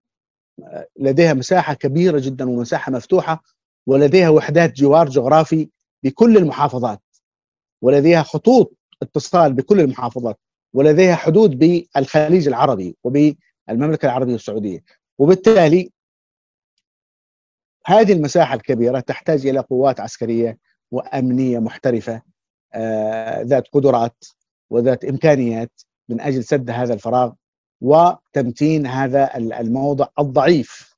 لديها 1.00 1.34
مساحة 1.34 1.74
كبيرة 1.74 2.20
جدا 2.20 2.50
ومساحة 2.50 2.92
مفتوحة 2.92 3.44
ولديها 3.88 4.30
وحدات 4.30 4.74
جوار 4.74 5.10
جغرافي 5.10 5.70
بكل 6.04 6.38
المحافظات 6.38 7.02
ولديها 7.82 8.24
خطوط 8.24 8.78
اتصال 9.02 9.54
بكل 9.54 9.80
المحافظات 9.80 10.40
ولديها 10.74 11.16
حدود 11.16 11.60
بالخليج 11.60 12.48
العربي 12.48 12.98
وبالمملكة 13.04 14.06
العربية 14.06 14.36
السعودية. 14.36 14.84
وبالتالي 15.18 15.92
هذه 17.86 18.14
المساحة 18.14 18.56
الكبيرة 18.56 19.00
تحتاج 19.00 19.48
إلى 19.48 19.60
قوات 19.60 20.00
عسكرية 20.00 20.58
وأمنية 20.92 21.60
محترفة 21.60 22.22
آه 22.74 23.42
ذات 23.42 23.68
قدرات 23.68 24.24
وذات 24.70 25.06
إمكانيات 25.06 25.72
من 26.10 26.22
أجل 26.22 26.44
سد 26.44 26.70
هذا 26.70 26.94
الفراغ 26.94 27.34
وتمتين 27.84 28.88
هذا 28.88 29.38
الموضع 29.38 30.08
الضعيف 30.20 30.96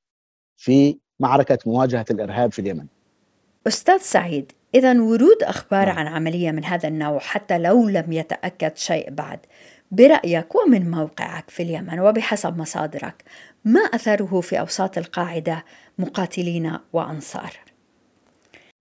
في 0.57 0.97
معركة 1.19 1.57
مواجهة 1.65 2.05
الإرهاب 2.11 2.51
في 2.51 2.59
اليمن. 2.59 2.85
أستاذ 3.67 3.97
سعيد، 3.97 4.51
اذا 4.75 5.01
ورود 5.01 5.43
أخبار 5.43 5.85
نعم. 5.85 5.97
عن 5.97 6.07
عملية 6.07 6.51
من 6.51 6.65
هذا 6.65 6.89
النوع 6.89 7.19
حتى 7.19 7.57
لو 7.57 7.89
لم 7.89 8.11
يتأكد 8.11 8.77
شيء 8.77 9.09
بعد، 9.11 9.39
برأيك 9.91 10.55
ومن 10.55 10.91
موقعك 10.91 11.49
في 11.49 11.63
اليمن 11.63 11.99
وبحسب 11.99 12.57
مصادرك، 12.57 13.23
ما 13.65 13.79
أثره 13.79 14.41
في 14.41 14.59
أوساط 14.59 14.97
القاعدة 14.97 15.65
مقاتلين 15.99 16.77
وأنصار؟ 16.93 17.59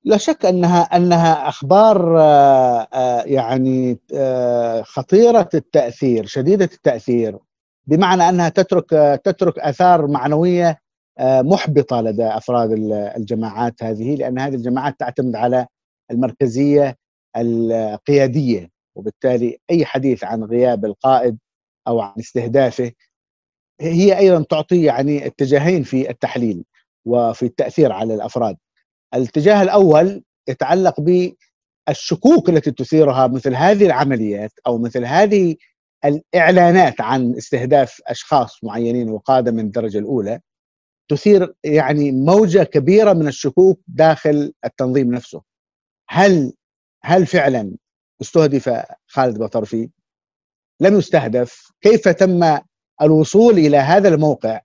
لا 0.04 0.16
شك 0.16 0.46
انها 0.46 0.82
أنها 0.82 1.48
أخبار 1.48 2.18
آه، 2.20 2.88
آه، 2.94 3.22
يعني 3.22 3.98
آه، 4.14 4.82
خطيرة 4.82 5.48
التأثير 5.54 6.26
شديدة 6.26 6.64
التأثير 6.64 7.38
بمعنى 7.86 8.28
أنها 8.28 8.48
تترك 8.48 9.20
تترك 9.24 9.58
آثار 9.58 10.06
معنوية 10.06 10.78
محبطة 11.20 12.00
لدى 12.00 12.24
أفراد 12.24 12.70
الجماعات 13.16 13.82
هذه 13.82 14.14
لأن 14.14 14.38
هذه 14.38 14.54
الجماعات 14.54 15.00
تعتمد 15.00 15.36
على 15.36 15.66
المركزية 16.10 16.96
القيادية 17.36 18.70
وبالتالي 18.96 19.58
أي 19.70 19.84
حديث 19.84 20.24
عن 20.24 20.44
غياب 20.44 20.84
القائد 20.84 21.38
أو 21.88 22.00
عن 22.00 22.14
استهدافه 22.18 22.92
هي 23.80 24.18
أيضا 24.18 24.42
تعطي 24.42 24.82
يعني 24.84 25.26
اتجاهين 25.26 25.82
في 25.82 26.10
التحليل 26.10 26.64
وفي 27.04 27.46
التأثير 27.46 27.92
على 27.92 28.14
الأفراد. 28.14 28.56
الاتجاه 29.14 29.62
الأول 29.62 30.22
يتعلق 30.48 31.00
بالشكوك 31.88 32.48
التي 32.48 32.70
تثيرها 32.70 33.26
مثل 33.26 33.54
هذه 33.54 33.86
العمليات 33.86 34.52
أو 34.66 34.78
مثل 34.78 35.04
هذه 35.04 35.56
الإعلانات 36.04 37.00
عن 37.00 37.34
استهداف 37.36 38.00
أشخاص 38.06 38.64
معينين 38.64 39.10
وقادة 39.10 39.52
من 39.52 39.60
الدرجة 39.60 39.98
الأولى 39.98 40.40
تثير 41.08 41.54
يعني 41.64 42.12
موجة 42.12 42.62
كبيرة 42.62 43.12
من 43.12 43.28
الشكوك 43.28 43.80
داخل 43.88 44.52
التنظيم 44.64 45.14
نفسه. 45.14 45.42
هل 46.08 46.52
هل 47.02 47.26
فعلا 47.26 47.76
استهدف 48.22 48.84
خالد 49.06 49.38
بطرفي؟ 49.38 49.90
لم 50.80 50.98
يستهدف، 50.98 51.72
كيف 51.80 52.08
تم 52.08 52.58
الوصول 53.02 53.58
إلى 53.58 53.76
هذا 53.76 54.08
الموقع 54.08 54.60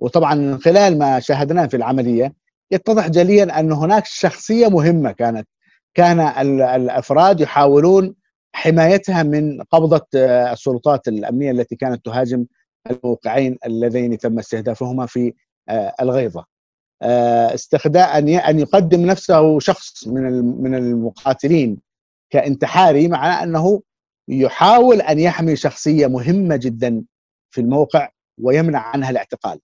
وطبعا 0.00 0.34
من 0.34 0.58
خلال 0.58 0.98
ما 0.98 1.20
شاهدناه 1.20 1.66
في 1.66 1.76
العملية 1.76 2.34
يتضح 2.70 3.08
جليا 3.08 3.60
أن 3.60 3.72
هناك 3.72 4.06
شخصية 4.06 4.68
مهمة 4.68 5.12
كانت 5.12 5.48
كان 5.94 6.20
الأفراد 6.20 7.40
يحاولون 7.40 8.14
حمايتها 8.54 9.22
من 9.22 9.62
قبضة 9.62 10.06
آه، 10.14 10.52
السلطات 10.52 11.08
الأمنية 11.08 11.50
التي 11.50 11.76
كانت 11.76 12.04
تهاجم 12.04 12.46
الموقعين 12.90 13.58
اللذين 13.66 14.18
تم 14.18 14.38
استهدافهما 14.38 15.06
في 15.06 15.32
آه، 15.68 15.94
الغيضه. 16.00 16.44
آه، 17.02 17.54
استخداء 17.54 18.18
أن 18.18 18.58
يقدم 18.58 19.06
نفسه 19.06 19.58
شخص 19.58 20.08
من 20.08 20.22
من 20.62 20.74
المقاتلين 20.74 21.78
كانتحاري 22.30 23.08
مع 23.08 23.42
أنه 23.42 23.82
يحاول 24.28 25.00
أن 25.00 25.18
يحمي 25.18 25.56
شخصية 25.56 26.06
مهمة 26.06 26.56
جدا 26.56 27.04
في 27.50 27.60
الموقع 27.60 28.10
ويمنع 28.40 28.78
عنها 28.78 29.10
الاعتقال. 29.10 29.60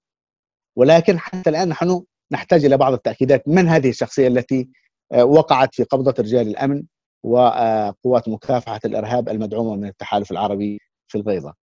ولكن 0.76 1.18
حتى 1.18 1.50
الآن 1.50 1.68
نحن 1.68 2.04
نحتاج 2.32 2.64
إلى 2.64 2.76
بعض 2.76 2.92
التأكيدات 2.92 3.48
من 3.48 3.68
هذه 3.68 3.88
الشخصية 3.88 4.28
التي 4.28 4.68
وقعت 5.14 5.74
في 5.74 5.82
قبضة 5.82 6.14
رجال 6.18 6.48
الأمن 6.48 6.82
وقوات 7.22 8.28
مكافحة 8.28 8.80
الإرهاب 8.84 9.28
المدعومة 9.28 9.76
من 9.76 9.88
التحالف 9.88 10.30
العربي 10.30 10.80
في 11.08 11.18
البيضاء. 11.18 11.54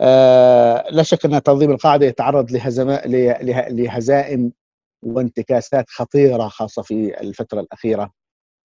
آه، 0.00 0.90
لا 0.90 1.02
شك 1.02 1.24
أن 1.24 1.42
تنظيم 1.42 1.70
القاعدة 1.70 2.06
يتعرض 2.06 2.50
لهزائم 3.70 4.52
وانتكاسات 5.02 5.84
خطيرة 5.90 6.48
خاصة 6.48 6.82
في 6.82 7.20
الفترة 7.20 7.60
الأخيرة. 7.60 8.10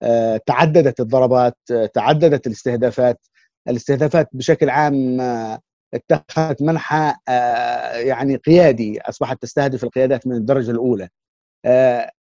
آه، 0.03 0.37
تعددت 0.45 0.99
الضربات، 0.99 1.57
تعددت 1.93 2.47
الاستهدافات، 2.47 3.27
الاستهدافات 3.67 4.29
بشكل 4.33 4.69
عام 4.69 5.21
اتخذت 5.93 6.61
منحى 6.61 7.13
آه، 7.29 7.95
يعني 7.97 8.35
قيادي 8.35 9.01
أصبحت 9.01 9.41
تستهدف 9.41 9.83
القيادات 9.83 10.27
من 10.27 10.35
الدرجة 10.35 10.71
الأولى 10.71 11.03
آه، 11.03 11.09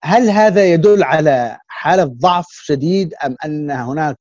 هل 0.05 0.31
هذا 0.31 0.65
يدل 0.65 1.03
على 1.03 1.59
حالة 1.69 2.05
ضعف 2.05 2.47
شديد 2.51 3.15
أم 3.15 3.37
أن 3.45 3.71
هناك 3.71 4.17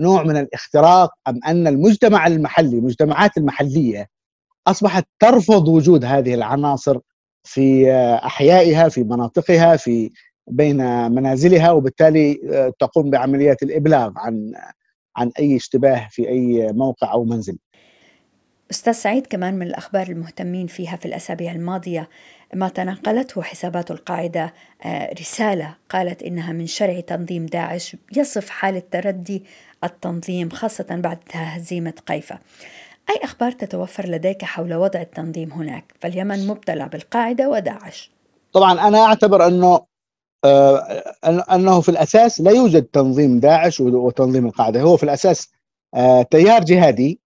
نوع 0.00 0.22
من 0.22 0.36
الاختراق 0.36 1.10
أم 1.28 1.40
أن 1.46 1.66
المجتمع 1.66 2.26
المحلي 2.26 2.78
المجتمعات 2.78 3.36
المحلية 3.36 4.06
أصبحت 4.66 5.04
ترفض 5.20 5.68
وجود 5.68 6.04
هذه 6.04 6.34
العناصر 6.34 6.98
في 7.44 7.92
أحيائها 8.24 8.88
في 8.88 9.02
مناطقها 9.02 9.76
في 9.76 10.10
بين 10.50 10.76
منازلها 11.10 11.70
وبالتالي 11.70 12.34
تقوم 12.78 13.10
بعمليات 13.10 13.62
الإبلاغ 13.62 14.12
عن 14.16 14.52
عن 15.16 15.30
أي 15.38 15.56
اشتباه 15.56 16.08
في 16.10 16.28
أي 16.28 16.72
موقع 16.72 17.12
أو 17.12 17.24
منزل. 17.24 17.58
أستاذ 18.70 18.92
سعيد 18.92 19.26
كمان 19.26 19.54
من 19.54 19.66
الأخبار 19.66 20.06
المهتمين 20.08 20.66
فيها 20.66 20.96
في 20.96 21.06
الأسابيع 21.06 21.52
الماضية 21.52 22.08
ما 22.54 22.68
تنقلته 22.68 23.42
حسابات 23.42 23.90
القاعدة 23.90 24.54
آه، 24.84 25.12
رسالة 25.20 25.76
قالت 25.90 26.22
إنها 26.22 26.52
من 26.52 26.66
شرع 26.66 27.00
تنظيم 27.00 27.46
داعش 27.46 27.96
يصف 28.16 28.48
حالة 28.48 28.82
تردي 28.90 29.44
التنظيم 29.84 30.50
خاصة 30.50 30.86
بعد 30.90 31.18
هزيمة 31.32 31.94
قيفة 32.06 32.38
أي 33.10 33.24
أخبار 33.24 33.52
تتوفر 33.52 34.08
لديك 34.08 34.44
حول 34.44 34.74
وضع 34.74 35.00
التنظيم 35.00 35.52
هناك؟ 35.52 35.94
فاليمن 36.00 36.46
مبتلى 36.46 36.88
بالقاعدة 36.88 37.48
وداعش. 37.48 38.10
طبعا 38.52 38.88
أنا 38.88 38.98
أعتبر 38.98 39.46
أنه 39.46 39.80
آه 40.44 40.78
أنه 41.24 41.80
في 41.80 41.88
الأساس 41.88 42.40
لا 42.40 42.50
يوجد 42.50 42.82
تنظيم 42.82 43.40
داعش 43.40 43.80
وتنظيم 43.80 44.46
القاعدة. 44.46 44.80
هو 44.80 44.96
في 44.96 45.02
الأساس 45.02 45.52
آه 45.94 46.22
تيار 46.22 46.64
جهادي 46.64 47.21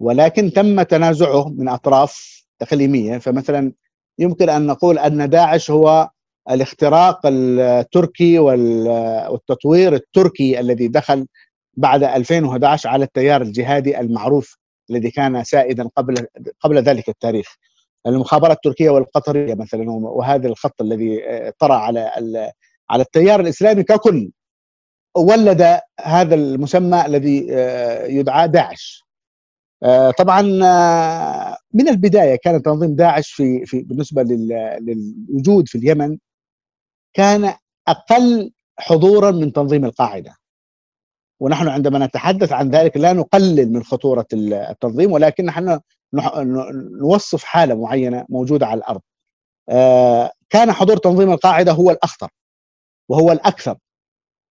ولكن 0.00 0.52
تم 0.52 0.82
تنازعه 0.82 1.48
من 1.48 1.68
أطراف 1.68 2.44
إقليمية. 2.62 3.18
فمثلا 3.18 3.72
يمكن 4.18 4.48
أن 4.48 4.66
نقول 4.66 4.98
أن 4.98 5.28
داعش 5.30 5.70
هو 5.70 6.10
الاختراق 6.50 7.20
التركي 7.26 8.38
والتطوير 8.38 9.94
التركي 9.94 10.60
الذي 10.60 10.88
دخل 10.88 11.26
بعد 11.74 12.04
2011 12.04 12.88
على 12.88 13.04
التيار 13.04 13.42
الجهادي 13.42 14.00
المعروف 14.00 14.58
الذي 14.90 15.10
كان 15.10 15.44
سائدا 15.44 15.88
قبل 15.96 16.26
قبل 16.60 16.78
ذلك 16.78 17.08
التاريخ. 17.08 17.56
المخابرات 18.06 18.56
التركية 18.56 18.90
والقطرية 18.90 19.54
مثلا 19.54 19.90
وهذا 19.90 20.48
الخط 20.48 20.82
الذي 20.82 21.20
طرأ 21.58 21.74
على 21.74 22.10
على 22.90 23.02
التيار 23.02 23.40
الإسلامي 23.40 23.82
ككل 23.82 24.30
ولد 25.16 25.80
هذا 26.00 26.34
المسمى 26.34 27.06
الذي 27.06 27.46
يدعى 28.14 28.48
داعش. 28.48 29.07
طبعا 30.18 30.42
من 31.74 31.88
البداية 31.88 32.36
كان 32.36 32.62
تنظيم 32.62 32.94
داعش 32.94 33.32
في 33.32 33.66
في 33.66 33.82
بالنسبة 33.82 34.22
للوجود 34.22 35.68
في 35.68 35.78
اليمن 35.78 36.18
كان 37.14 37.54
أقل 37.88 38.52
حضورا 38.78 39.30
من 39.30 39.52
تنظيم 39.52 39.84
القاعدة 39.84 40.34
ونحن 41.40 41.68
عندما 41.68 42.06
نتحدث 42.06 42.52
عن 42.52 42.70
ذلك 42.70 42.96
لا 42.96 43.12
نقلل 43.12 43.72
من 43.72 43.82
خطورة 43.82 44.26
التنظيم 44.32 45.12
ولكن 45.12 45.44
نحن 45.44 45.80
نوصف 47.00 47.44
حالة 47.44 47.74
معينة 47.74 48.26
موجودة 48.28 48.66
على 48.66 48.78
الأرض. 48.78 49.00
آه، 49.68 50.32
كان 50.50 50.72
حضور 50.72 50.96
تنظيم 50.96 51.30
القاعدة 51.30 51.72
هو 51.72 51.90
الأخطر 51.90 52.28
وهو 53.08 53.32
الأكثر 53.32 53.78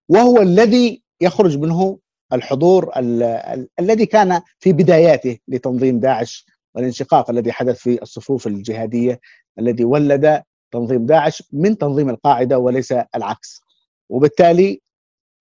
وهو 0.09 0.41
الذي 0.41 1.03
يخرج 1.21 1.57
منه 1.57 1.99
الحضور 2.33 2.91
ال 2.97 3.23
ال 3.23 3.67
الذي 3.79 4.05
كان 4.05 4.41
في 4.59 4.73
بداياته 4.73 5.37
لتنظيم 5.47 5.99
داعش 5.99 6.45
والانشقاق 6.75 7.29
الذي 7.29 7.51
حدث 7.51 7.77
في 7.79 8.01
الصفوف 8.01 8.47
الجهادية 8.47 9.19
الذي 9.59 9.85
ولد 9.85 10.43
تنظيم 10.71 11.05
داعش 11.05 11.43
من 11.53 11.77
تنظيم 11.77 12.09
القاعدة 12.09 12.57
وليس 12.59 12.91
العكس. 13.15 13.61
وبالتالي 14.09 14.81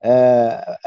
آه، 0.04 0.78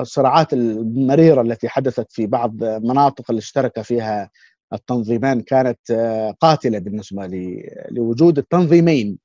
الصراعات 0.00 0.52
المريرة 0.52 1.40
التي 1.42 1.68
حدثت 1.68 2.12
في 2.12 2.26
بعض 2.26 2.64
مناطق 2.64 3.24
اللي 3.30 3.38
اشترك 3.38 3.80
فيها 3.82 4.30
التنظيمان 4.72 5.40
كانت 5.40 5.90
آه، 5.90 6.30
قاتلة 6.30 6.78
بالنسبة 6.78 7.26
لوجود 7.90 8.38
التنظيمين. 8.38 9.18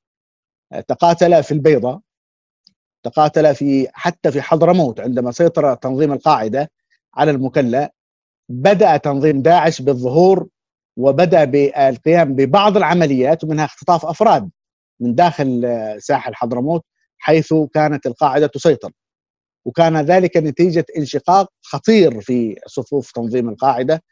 تقاتلا 0.88 1.40
في 1.40 1.52
البيضة 1.52 2.02
تقاتلا 3.04 3.52
في 3.52 3.88
حتى 3.92 4.30
في 4.32 4.42
حضرموت 4.42 5.00
عندما 5.00 5.32
سيطر 5.32 5.74
تنظيم 5.74 6.12
القاعدة 6.12 6.70
على 7.14 7.30
المكلا 7.30 7.92
بدأ 8.48 8.96
تنظيم 8.96 9.42
داعش 9.42 9.82
بالظهور 9.82 10.48
وبدأ 10.96 11.44
بالقيام 11.44 12.34
ببعض 12.34 12.76
العمليات 12.76 13.44
ومنها 13.44 13.64
اختطاف 13.64 14.06
أفراد 14.06 14.50
من 15.00 15.14
داخل 15.14 15.66
ساحل 15.98 16.34
حضرموت 16.34 16.84
حيث 17.18 17.54
كانت 17.74 18.06
القاعدة 18.06 18.46
تسيطر. 18.46 18.90
وكان 19.64 19.96
ذلك 19.96 20.36
نتيجة 20.36 20.84
انشقاق 20.98 21.48
خطير 21.62 22.20
في 22.20 22.56
صفوف 22.66 23.12
تنظيم 23.12 23.48
القاعدة. 23.48 24.02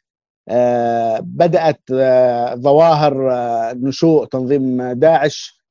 آه، 0.49 1.21
بدأت 1.21 1.81
آه، 1.95 2.55
ظواهر 2.55 3.33
آه، 3.33 3.73
نشوء 3.73 4.25
تنظيم 4.27 4.93
داعش 4.93 5.63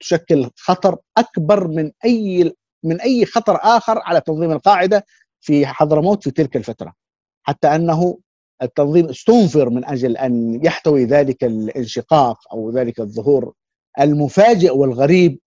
تشكل 0.00 0.50
خطر 0.56 0.98
أكبر 1.18 1.68
من 1.68 1.90
أي 2.04 2.52
من 2.84 3.00
أي 3.00 3.26
خطر 3.26 3.58
آخر 3.62 3.98
على 3.98 4.20
تنظيم 4.20 4.52
القاعدة 4.52 5.04
في 5.40 5.66
حضرموت 5.66 6.24
في 6.24 6.30
تلك 6.30 6.56
الفترة 6.56 6.94
حتى 7.42 7.68
أنه 7.68 8.18
التنظيم 8.62 9.08
استنفر 9.08 9.70
من 9.70 9.84
أجل 9.84 10.16
أن 10.16 10.60
يحتوي 10.64 11.04
ذلك 11.04 11.44
الانشقاق 11.44 12.38
أو 12.52 12.70
ذلك 12.70 13.00
الظهور 13.00 13.52
المفاجئ 14.00 14.76
والغريب 14.76 15.38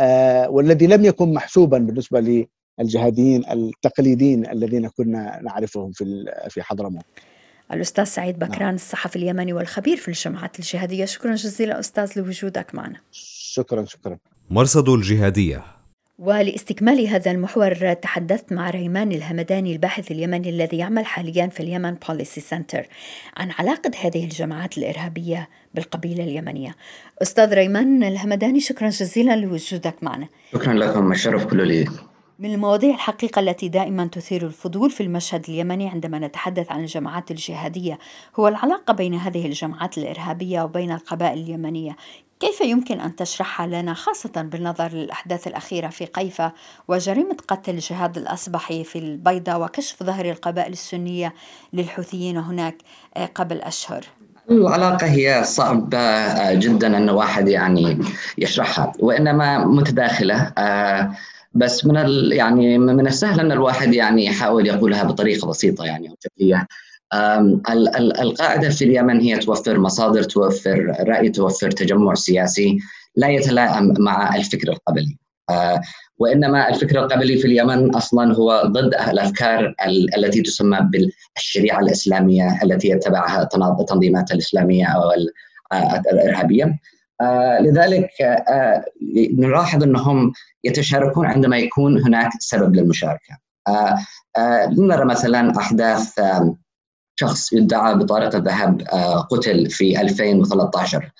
آه، 0.00 0.50
والذي 0.50 0.86
لم 0.86 1.04
يكن 1.04 1.34
محسوبا 1.34 1.78
بالنسبة 1.78 2.46
للجهاديين 2.78 3.50
التقليديين 3.50 4.50
الذين 4.50 4.88
كنا 4.88 5.40
نعرفهم 5.42 5.92
في 5.92 6.34
في 6.48 6.62
حضرموت. 6.62 7.04
الأستاذ 7.72 8.04
سعيد 8.04 8.38
نعم. 8.38 8.50
بكران 8.50 8.74
الصحفي 8.74 9.16
اليمني 9.16 9.52
والخبير 9.52 9.96
في 9.96 10.08
الجماعات 10.08 10.58
الجهادية، 10.58 11.04
شكرا 11.04 11.34
جزيلا 11.34 11.80
أستاذ 11.80 12.12
لوجودك 12.16 12.74
معنا. 12.74 13.00
شكرا 13.52 13.84
شكرا. 13.84 14.18
مرصد 14.50 14.88
الجهادية. 14.88 15.64
ولاستكمال 16.18 17.06
هذا 17.06 17.30
المحور 17.30 17.92
تحدثت 17.92 18.52
مع 18.52 18.70
ريمان 18.70 19.12
الهمداني 19.12 19.72
الباحث 19.72 20.10
اليمني 20.10 20.50
الذي 20.50 20.76
يعمل 20.76 21.06
حاليا 21.06 21.46
في 21.46 21.60
اليمن 21.60 21.94
بوليسي 21.94 22.40
سنتر 22.40 22.86
عن 23.36 23.50
علاقة 23.50 23.90
هذه 24.02 24.24
الجماعات 24.24 24.78
الإرهابية 24.78 25.48
بالقبيلة 25.74 26.24
اليمنية. 26.24 26.74
أستاذ 27.22 27.54
ريمان 27.54 28.04
الهمداني 28.04 28.60
شكرا 28.60 28.88
جزيلا 28.88 29.36
لوجودك 29.36 29.94
معنا. 30.02 30.28
شكرا 30.52 30.72
لكم 30.72 31.12
الشرف 31.12 31.44
كله 31.44 31.64
لي. 31.64 31.88
من 32.38 32.54
المواضيع 32.54 32.94
الحقيقة 32.94 33.40
التي 33.40 33.68
دائما 33.68 34.06
تثير 34.06 34.46
الفضول 34.46 34.90
في 34.90 35.02
المشهد 35.02 35.44
اليمني 35.48 35.88
عندما 35.88 36.18
نتحدث 36.18 36.72
عن 36.72 36.80
الجماعات 36.80 37.30
الجهادية 37.30 37.98
هو 38.36 38.48
العلاقة 38.48 38.94
بين 38.94 39.14
هذه 39.14 39.46
الجماعات 39.46 39.98
الإرهابية 39.98 40.62
وبين 40.62 40.92
القبائل 40.92 41.38
اليمنية. 41.38 41.96
كيف 42.42 42.60
يمكن 42.60 43.00
أن 43.00 43.16
تشرحها 43.16 43.66
لنا 43.66 43.94
خاصة 43.94 44.42
بالنظر 44.42 44.88
للأحداث 44.88 45.46
الأخيرة 45.46 45.88
في 45.88 46.04
قيفة 46.04 46.52
وجريمة 46.88 47.36
قتل 47.48 47.78
جهاد 47.78 48.18
الأصبحي 48.18 48.84
في 48.84 48.98
البيضة 48.98 49.56
وكشف 49.56 50.02
ظهر 50.02 50.30
القبائل 50.30 50.72
السنية 50.72 51.34
للحوثيين 51.72 52.36
هناك 52.36 52.76
آه، 53.16 53.26
قبل 53.26 53.60
أشهر؟ 53.60 54.04
العلاقة 54.50 55.06
هي 55.06 55.44
صعبة 55.44 55.98
آه، 55.98 56.54
جدا 56.54 56.96
أن 56.96 57.10
واحد 57.10 57.48
يعني 57.48 57.98
يشرحها 58.38 58.92
وإنما 58.98 59.64
متداخلة 59.64 60.52
آه، 60.58 61.12
بس 61.54 61.84
من 61.84 61.94
يعني 62.32 62.78
من 62.78 63.06
السهل 63.06 63.40
أن 63.40 63.52
الواحد 63.52 63.94
يعني 63.94 64.24
يحاول 64.24 64.66
يقولها 64.66 65.04
بطريقة 65.04 65.48
بسيطة 65.48 65.84
يعني 65.84 66.10
وشكلية 66.10 66.66
القاعدة 68.22 68.68
في 68.70 68.84
اليمن 68.84 69.20
هي 69.20 69.38
توفر 69.38 69.78
مصادر 69.78 70.22
توفر 70.22 70.96
رأي 71.00 71.28
توفر 71.28 71.70
تجمع 71.70 72.14
سياسي 72.14 72.78
لا 73.16 73.28
يتلائم 73.28 73.94
مع 73.98 74.36
الفكر 74.36 74.68
القبلي. 74.68 75.18
آه، 75.50 75.80
وإنما 76.18 76.68
الفكر 76.68 77.04
القبلي 77.04 77.36
في 77.36 77.44
اليمن 77.44 77.94
أصلا 77.94 78.34
هو 78.34 78.62
ضد 78.66 78.94
الأفكار 78.94 79.74
التي 80.16 80.42
تسمى 80.42 80.78
بالشريعة 81.36 81.80
الإسلامية 81.80 82.62
التي 82.62 82.88
يتبعها 82.88 83.48
التنظيمات 83.80 84.32
الإسلامية 84.32 84.86
أو 84.86 85.00
آه، 85.72 86.02
الإرهابية. 86.12 86.78
آه، 87.20 87.60
لذلك 87.60 88.10
نلاحظ 89.38 89.82
أنهم 89.82 90.32
يتشاركون 90.64 91.26
عندما 91.26 91.58
يكون 91.58 92.02
هناك 92.02 92.30
سبب 92.38 92.74
للمشاركة. 92.74 93.38
نرى 94.78 95.04
مثلا 95.04 95.58
أحداث 95.58 96.20
شخص 97.22 97.52
يدعى 97.52 97.94
بطارق 97.94 98.34
الذهب 98.34 98.82
آه، 98.92 99.20
قتل 99.20 99.70
في 99.70 100.00
2013 100.00 101.10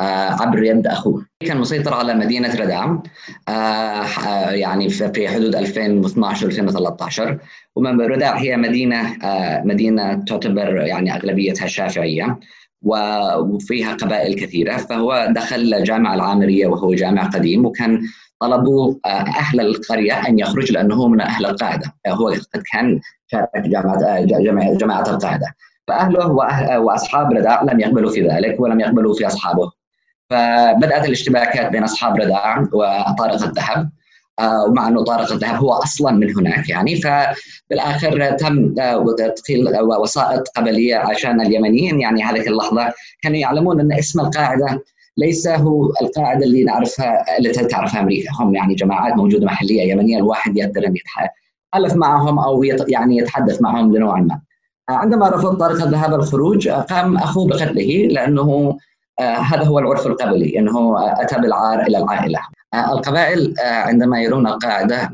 آه، 0.00 0.42
عبر 0.42 0.62
يد 0.62 0.86
أخوه. 0.86 1.26
كان 1.46 1.58
مسيطر 1.58 1.94
على 1.94 2.14
مدينة 2.14 2.54
ردعم 2.54 3.02
آه، 3.48 4.50
يعني 4.50 4.88
في 4.88 5.28
حدود 5.28 5.56
2012 5.56 6.46
2013 6.46 7.38
ردع 8.00 8.36
هي 8.36 8.56
مدينة 8.56 9.16
مدينة 9.64 10.24
تعتبر 10.24 10.76
يعني 10.76 11.14
أغلبيتها 11.14 11.66
شافعية 11.66 12.38
وفيها 12.82 13.94
قبائل 13.94 14.34
كثيرة. 14.34 14.76
فهو 14.76 15.28
دخل 15.30 15.74
الجامعة 15.74 16.14
العامرية 16.14 16.66
وهو 16.66 16.94
جامع 16.94 17.22
قديم 17.22 17.66
وكان 17.66 18.02
طلبوا 18.42 18.94
أهل 19.06 19.60
القرية 19.60 20.28
أن 20.28 20.38
يخرج 20.38 20.72
لأنه 20.72 21.08
من 21.08 21.20
أهل 21.20 21.46
القاعدة. 21.46 21.94
هو 22.08 22.28
قد 22.28 22.62
كان 22.72 23.00
شارك 23.26 23.62
جامعه 24.28 24.74
جماعة 24.74 25.10
القاعدة. 25.10 25.46
فأهله 25.88 26.26
وأصحاب 26.78 27.32
رداع 27.32 27.62
لم 27.62 27.80
يقبلوا 27.80 28.10
في 28.10 28.28
ذلك 28.28 28.60
ولم 28.60 28.80
يقبلوا 28.80 29.14
في 29.14 29.26
أصحابه. 29.26 29.70
فبدأت 30.30 31.04
الاشتباكات 31.04 31.72
بين 31.72 31.82
أصحاب 31.82 32.16
رداع 32.16 32.68
وطارق 32.72 33.42
الذهب 33.42 33.90
آه، 34.38 34.64
ومع 34.64 34.88
أنه 34.88 35.04
طارق 35.04 35.32
الذهب 35.32 35.54
هو 35.54 35.72
أصلا 35.72 36.12
من 36.12 36.36
هناك 36.36 36.68
يعني. 36.68 36.96
فبالآخر 36.96 38.30
تم 38.30 38.74
آه، 38.80 39.06
تدخيل 39.18 39.80
وسائط 40.02 40.48
قبلية 40.56 40.96
عشان 40.96 41.40
اليمنيين 41.40 42.00
يعني. 42.00 42.22
هذه 42.22 42.48
اللحظة 42.48 42.92
كانوا 43.22 43.38
يعلمون 43.38 43.80
أن 43.80 43.92
اسم 43.92 44.20
القاعدة 44.20 44.82
ليس 45.16 45.48
هو 45.48 45.92
القاعدة 46.02 46.44
اللي 46.44 46.64
نعرفها 46.64 47.38
اللي 47.38 47.50
تعرفها 47.52 48.00
أمريكا 48.00 48.30
هم 48.40 48.54
يعني 48.54 48.74
جماعات 48.74 49.16
موجودة 49.16 49.46
محلية 49.46 49.92
يمنية 49.92 50.18
الواحد 50.18 50.56
يقدر 50.56 50.86
أن 50.86 50.94
يتحالف 50.96 51.96
معهم 51.96 52.38
أو 52.38 52.62
يعني 52.88 53.16
يتحدث 53.16 53.62
معهم 53.62 53.96
لنوع 53.96 54.20
ما. 54.20 54.40
عندما 54.88 55.28
رفض 55.28 55.56
طارق 55.56 55.82
الذهب 55.82 56.14
الخروج 56.14 56.68
قام 56.68 57.16
أخوه 57.16 57.48
بقتله 57.48 58.08
لأنه 58.10 58.78
آه، 59.20 59.36
هذا 59.36 59.64
هو 59.64 59.78
العرف 59.78 60.06
القبلي 60.06 60.58
إنه 60.58 60.96
أتى 61.22 61.40
بالعار 61.40 61.82
إلى 61.82 61.98
العائلة. 61.98 62.38
آه، 62.74 62.92
القبائل 62.92 63.54
آه، 63.58 63.82
عندما 63.82 64.22
يرون 64.22 64.46
القاعدة 64.46 65.12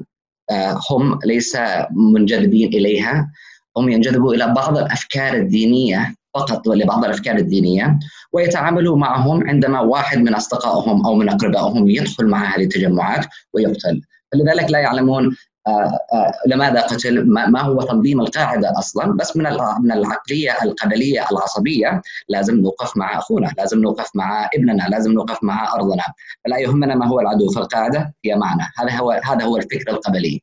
هم 0.91 1.19
ليس 1.25 1.59
منجذبين 1.91 2.69
إليها 2.69 3.31
هم 3.77 3.89
ينجذبوا 3.89 4.35
إلى 4.35 4.47
بعض 4.47 4.79
الأفكار 4.79 5.35
الدينية 5.35 6.15
فقط 6.35 6.67
ولبعض 6.67 7.05
الأفكار 7.05 7.37
الدينية 7.37 7.99
ويتعاملوا 8.33 8.97
معهم 8.97 9.49
عندما 9.49 9.81
واحد 9.81 10.19
من 10.19 10.35
أصدقائهم 10.35 11.07
أو 11.07 11.15
من 11.15 11.29
أقربائهم 11.29 11.89
يدخل 11.89 12.27
مع 12.27 12.57
هذه 12.57 12.63
التجمعات 12.63 13.27
ويقتل. 13.55 14.01
فلذلك 14.33 14.71
لا 14.71 14.79
يعلمون 14.79 15.37
آه، 15.67 15.99
آه، 16.13 16.33
لماذا 16.47 16.81
قتل 16.81 17.27
ما 17.31 17.61
هو 17.61 17.83
تنظيم 17.83 18.21
القاعدة 18.21 18.79
أصلا. 18.79 19.17
بس 19.17 19.37
من 19.37 19.45
من 19.81 19.93
العقلية 19.93 20.57
القبلية 20.63 21.27
العصبية 21.33 22.03
لازم 22.29 22.61
نوقف 22.61 22.97
مع 22.97 23.19
أخونا 23.19 23.53
لازم 23.59 23.79
نوقف 23.79 24.11
مع 24.15 24.51
ابننا 24.55 24.83
لازم 24.89 25.13
نوقف 25.13 25.39
مع 25.43 25.75
أرضنا. 25.75 26.03
فلا 26.45 26.59
يهمنا 26.59 26.95
ما 26.95 27.07
هو 27.07 27.21
العدو 27.21 27.51
فالقاعده 27.51 28.15
هي 28.25 28.37
معنا. 28.37 28.71
هذا 28.79 28.91
هو 28.91 29.11
هذا 29.25 29.45
هو 29.45 29.57
الفكر 29.57 29.91
القبلي. 29.91 30.43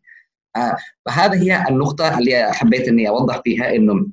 آه، 0.55 0.77
فهذه 1.05 1.43
هي 1.43 1.65
النقطة 1.69 2.17
اللي 2.19 2.53
حبيت 2.53 2.87
إني 2.87 3.09
أوضح 3.09 3.41
فيها 3.43 3.75
إنه 3.75 4.07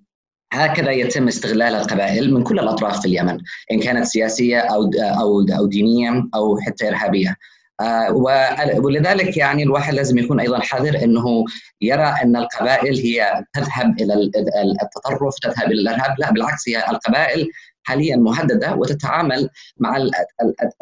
هكذا 0.52 0.90
يتم 0.90 1.28
استغلال 1.28 1.74
القبائل 1.74 2.34
من 2.34 2.42
كل 2.42 2.58
الأطراف 2.58 3.00
في 3.00 3.08
اليمن 3.08 3.38
إن 3.72 3.80
كانت 3.80 4.04
سياسية 4.06 4.58
أو 4.58 4.90
أو 4.94 5.46
أو 5.58 5.66
دينية 5.66 6.24
أو 6.34 6.58
حتى 6.60 6.88
إرهابية. 6.88 7.36
آه، 7.80 8.12
ولذلك 8.78 9.36
يعني 9.36 9.62
الواحد 9.62 9.94
لازم 9.94 10.18
يكون 10.18 10.40
أيضا 10.40 10.60
حذر 10.60 11.04
إنه 11.04 11.44
يرى 11.80 12.14
أن 12.22 12.36
القبائل 12.36 12.98
هي 12.98 13.44
تذهب 13.52 14.00
إلى 14.00 14.14
التطرف 14.82 15.34
تذهب 15.42 15.66
إلى 15.72 15.80
الإرهاب. 15.80 16.14
لا 16.18 16.32
بالعكس 16.32 16.68
هي 16.68 16.84
القبائل 16.90 17.48
حاليا 17.82 18.16
مهددة 18.16 18.74
وتتعامل 18.74 19.48
مع 19.76 19.96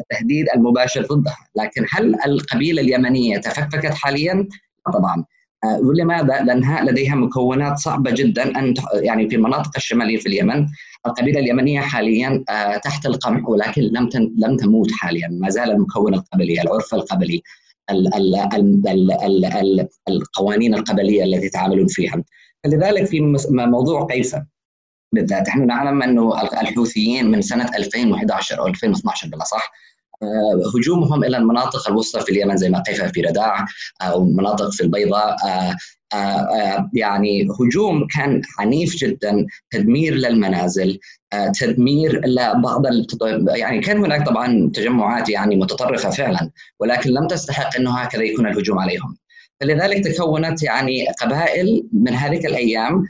التهديد 0.00 0.46
المباشر 0.54 1.02
ضدها. 1.02 1.36
لكن 1.56 1.86
هل 1.90 2.16
القبيلة 2.26 2.82
اليمنية 2.82 3.38
تفككت 3.38 3.94
حاليا؟ 3.94 4.48
طبعا. 4.94 5.24
ولماذا؟ 5.64 6.42
لأنها 6.42 6.84
لديها 6.84 7.14
مكونات 7.14 7.78
صعبة 7.78 8.10
جدا 8.10 8.58
أن 8.58 8.74
يعني 8.94 9.28
في 9.28 9.36
المناطق 9.36 9.70
الشمالية 9.76 10.18
في 10.18 10.26
اليمن. 10.26 10.66
القبيلة 11.06 11.40
اليمنية 11.40 11.80
حاليا 11.80 12.44
آه، 12.48 12.76
تحت 12.76 13.06
القمع 13.06 13.48
ولكن 13.48 13.82
لم 13.82 14.08
لم 14.36 14.56
تموت 14.56 14.92
حاليا. 14.92 15.28
ما 15.28 15.50
زال 15.50 15.70
المكون 15.70 16.14
القبلي 16.14 16.62
العرف 16.62 16.94
القبلي 16.94 17.42
القوانين 20.08 20.74
القبلية 20.74 21.24
التي 21.24 21.46
يتعاملون 21.46 21.86
فيها. 21.86 22.24
فلذلك 22.64 23.04
في 23.04 23.20
موضوع 23.50 24.04
قيصر 24.04 24.40
بالذات 25.12 25.48
نحن 25.48 25.66
نعلم 25.66 26.02
أنه 26.02 26.42
الحوثيين 26.42 27.30
من 27.30 27.42
سنة 27.42 27.70
2011 27.76 28.58
أو 28.58 28.66
2012 28.66 29.28
بالأصح 29.28 29.72
آه، 29.72 29.89
هجومهم 30.74 31.24
إلى 31.24 31.36
المناطق 31.36 31.88
الوسطى 31.88 32.20
في 32.20 32.32
اليمن 32.32 32.56
زي 32.56 32.68
ما 32.68 32.82
قيفه 32.82 33.06
في 33.06 33.20
رداع 33.20 33.66
أو 34.02 34.24
مناطق 34.24 34.70
في 34.72 34.82
البيضاء 34.82 35.36
آه، 36.14 36.90
يعني 36.94 37.48
هجوم 37.60 38.06
كان 38.06 38.42
عنيف 38.58 38.96
جدا 38.96 39.46
تدمير 39.70 40.14
للمنازل 40.14 40.98
تدمير 41.60 42.26
لبعض 42.26 42.82
يعني 43.48 43.80
كان 43.80 44.04
هناك 44.04 44.26
طبعا 44.26 44.70
تجمعات 44.74 45.28
يعني 45.28 45.56
متطرفة 45.56 46.10
فعلا 46.10 46.50
ولكن 46.80 47.10
لم 47.10 47.26
تستحق 47.26 47.76
إنه 47.76 47.98
هكذا 47.98 48.22
يكون 48.22 48.46
الهجوم 48.46 48.78
عليهم. 48.78 49.16
فلذلك 49.60 50.04
تكونت 50.04 50.62
يعني 50.62 51.06
قبائل 51.20 51.88
من 51.92 52.14
هذه 52.14 52.46
الأيام 52.46 53.04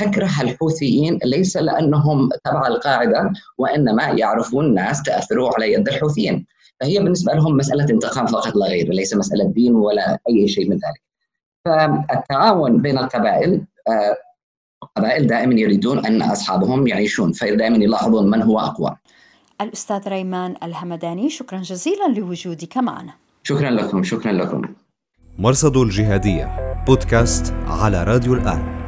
تكره 0.00 0.30
الحوثيين 0.40 1.18
ليس 1.24 1.56
لأنهم 1.56 2.28
تبع 2.44 2.66
القاعدة 2.66 3.32
وإنما 3.58 4.04
يعرفون 4.04 4.74
ناس 4.74 5.02
تأثروا 5.02 5.50
على 5.54 5.72
يد 5.72 5.88
الحوثيين. 5.88 6.46
فهي 6.80 6.98
بالنسبة 6.98 7.32
لهم 7.32 7.56
مسألة 7.56 7.90
انتقام 7.90 8.26
فقط 8.26 8.56
لا 8.56 8.66
غير 8.66 8.88
ليس 8.88 9.14
مسألة 9.16 9.44
دين 9.44 9.74
ولا 9.74 10.18
أي 10.28 10.48
شيء 10.48 10.68
من 10.70 10.76
ذلك. 10.76 11.02
فالتعاون 11.64 12.82
بين 12.82 12.98
القبائل 12.98 13.64
آه، 13.88 14.16
القبائل 14.82 15.26
دائما 15.26 15.54
يريدون 15.54 16.06
أن 16.06 16.22
أصحابهم 16.22 16.86
يعيشون 16.86 17.32
فدائما 17.32 17.76
يلاحظون 17.76 18.30
من 18.30 18.42
هو 18.42 18.60
أقوى. 18.60 18.96
الأستاذ 19.60 20.08
ريمان 20.08 20.54
الهمداني 20.62 21.30
شكرا 21.30 21.58
جزيلا 21.58 22.08
لوجودك 22.16 22.76
معنا. 22.76 23.12
شكرا 23.42 23.70
لكم 23.70 24.02
شكرا 24.02 24.32
لكم. 24.32 24.62
مرصد 25.38 25.76
الجهادية 25.76 26.74
بودكاست 26.86 27.54
على 27.66 28.04
راديو 28.04 28.34
الآن. 28.34 28.79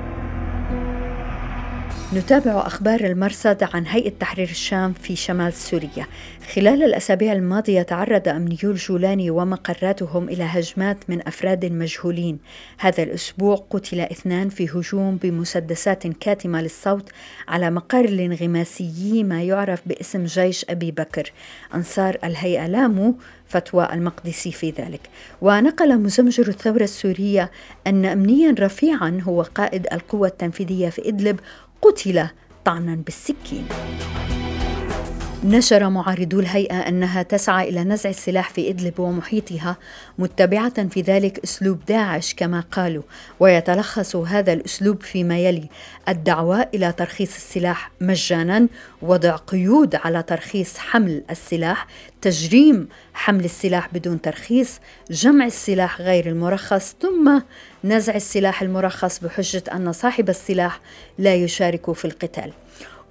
نتابع 2.14 2.66
أخبار 2.66 3.00
المرصد 3.00 3.62
عن 3.74 3.86
هيئة 3.86 4.12
تحرير 4.20 4.48
الشام 4.48 4.92
في 4.92 5.16
شمال 5.16 5.52
سوريا. 5.52 6.06
خلال 6.54 6.82
الأسابيع 6.82 7.32
الماضية 7.32 7.82
تعرض 7.82 8.28
أمنيو 8.28 8.58
الجولاني 8.70 9.30
ومقراتهم 9.30 10.28
إلى 10.28 10.44
هجمات 10.44 10.96
من 11.08 11.28
أفراد 11.28 11.64
مجهولين. 11.64 12.38
هذا 12.78 13.02
الأسبوع 13.02 13.66
قتل 13.70 14.00
اثنان 14.00 14.48
في 14.48 14.68
هجوم 14.68 15.16
بمسدسات 15.16 16.06
كاتمة 16.06 16.62
للصوت 16.62 17.08
على 17.48 17.70
مقر 17.70 18.04
الانغماسيي 18.04 19.24
ما 19.24 19.42
يعرف 19.42 19.80
باسم 19.86 20.24
جيش 20.24 20.64
أبي 20.70 20.90
بكر. 20.90 21.32
أنصار 21.74 22.18
الهيئة 22.24 22.66
لاموا 22.66 23.12
فتوى 23.46 23.88
المقدسي 23.92 24.52
في 24.52 24.70
ذلك. 24.70 25.00
ونقل 25.40 25.98
مزمجر 25.98 26.48
الثورة 26.48 26.82
السورية 26.82 27.50
أن 27.86 28.04
أمنيا 28.04 28.54
رفيعا 28.58 29.20
هو 29.22 29.42
قائد 29.42 29.86
القوة 29.92 30.28
التنفيذية 30.28 30.88
في 30.88 31.08
إدلب 31.08 31.40
قتل 31.82 32.28
طعنا 32.64 32.94
بالسكين. 32.94 33.66
نشر 35.44 35.88
معارضو 35.88 36.40
الهيئة 36.40 36.88
أنها 36.88 37.22
تسعى 37.22 37.68
إلى 37.68 37.84
نزع 37.84 38.10
السلاح 38.10 38.50
في 38.50 38.70
إدلب 38.70 39.00
ومحيطها 39.00 39.76
متبعة 40.18 40.88
في 40.88 41.00
ذلك 41.00 41.38
أسلوب 41.44 41.84
داعش 41.88 42.34
كما 42.34 42.60
قالوا 42.60 43.02
ويتلخص 43.40 44.16
هذا 44.16 44.52
الأسلوب 44.52 45.02
فيما 45.02 45.38
يلي 45.38 45.68
الدعوة 46.08 46.68
إلى 46.74 46.92
ترخيص 46.92 47.34
السلاح 47.34 47.90
مجانا 48.00 48.68
وضع 49.02 49.36
قيود 49.36 49.94
على 49.94 50.22
ترخيص 50.22 50.78
حمل 50.78 51.22
السلاح 51.30 51.86
تجريم 52.20 52.88
حمل 53.14 53.44
السلاح 53.44 53.88
بدون 53.94 54.20
ترخيص 54.20 54.80
جمع 55.10 55.46
السلاح 55.46 56.00
غير 56.00 56.26
المرخص 56.26 56.96
ثم 57.00 57.40
نزع 57.84 58.14
السلاح 58.14 58.62
المرخص 58.62 59.18
بحجة 59.18 59.62
أن 59.72 59.92
صاحب 59.92 60.28
السلاح 60.28 60.80
لا 61.18 61.34
يشارك 61.34 61.92
في 61.92 62.04
القتال. 62.04 62.52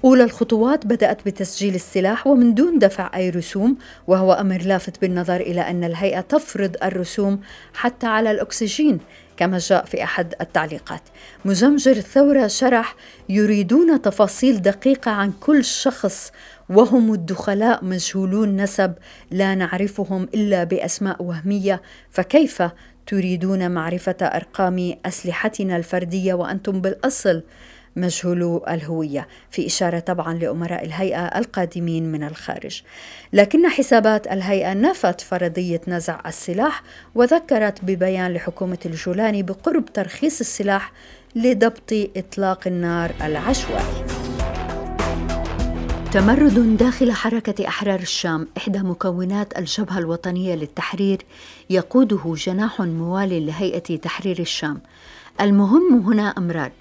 أولى 0.04 0.24
الخطوات 0.24 0.88
بدأت 0.88 1.26
بتسجيل 1.26 1.76
السلاح 1.76 2.28
ومن 2.28 2.54
دون 2.54 2.80
دفع 2.80 3.12
أي 3.16 3.30
رسوم 3.30 3.78
وهو 4.08 4.34
أمر 4.34 4.62
لافت 4.62 5.02
بالنظر 5.02 5.36
إلى 5.36 5.62
أن 5.62 5.84
الهيئة 5.84 6.22
تفرض 6.22 6.76
الرسوم 6.84 7.42
حتى 7.74 8.08
على 8.08 8.32
الأكسجين 8.32 9.00
كما 9.38 9.58
جاء 9.58 9.86
في 9.86 10.04
أحد 10.04 10.34
التعليقات. 10.42 11.02
مزمجر 11.46 11.92
الثورة 11.92 12.48
شرح 12.48 12.96
يريدون 13.30 14.02
تفاصيل 14.02 14.62
دقيقة 14.62 15.12
عن 15.12 15.32
كل 15.32 15.66
شخص 15.66 16.32
وهم 16.70 17.14
الدخلاء 17.14 17.86
مجهولون 17.86 18.62
نسب 18.62 18.94
لا 19.32 19.56
نعرفهم 19.56 20.24
إلا 20.24 20.64
بأسماء 20.64 21.24
وهمية 21.24 21.82
فكيف 22.10 22.64
تريدون 23.08 23.72
معرفة 23.72 24.16
أرقام 24.22 24.96
أسلحتنا 25.06 25.78
الفردية 25.78 26.34
وأنتم 26.34 26.82
بالأصل؟ 26.82 27.44
مجهولو 27.96 28.66
الهوية 28.70 29.28
في 29.52 29.66
إشارة 29.68 30.00
طبعا 30.00 30.34
لأمراء 30.34 30.86
الهيئة 30.86 31.26
القادمين 31.26 32.12
من 32.12 32.24
الخارج. 32.24 32.82
لكن 33.34 33.68
حسابات 33.68 34.28
الهيئة 34.28 34.74
نفت 34.74 35.22
فرضية 35.22 35.82
نزع 35.88 36.20
السلاح 36.26 36.84
وذكرت 37.16 37.86
ببيان 37.86 38.34
لحكومة 38.34 38.80
الجولاني 38.86 39.44
بقرب 39.44 39.86
ترخيص 39.86 40.40
السلاح 40.40 40.92
لضبط 41.36 41.94
إطلاق 42.18 42.68
النار 42.68 43.12
العشوائي. 43.22 44.06
تمرد 46.12 46.78
داخل 46.78 47.12
حركة 47.12 47.68
أحرار 47.68 48.00
الشام 48.00 48.48
إحدى 48.58 48.80
مكونات 48.80 49.60
الجبهة 49.60 49.98
الوطنية 49.98 50.56
للتحرير 50.56 51.22
يقوده 51.70 52.34
جناح 52.38 52.82
موالي 52.82 53.46
لهيئة 53.46 53.98
تحرير 53.98 54.40
الشام. 54.40 54.82
المهم 55.42 56.06
هنا 56.08 56.34
أمران 56.38 56.72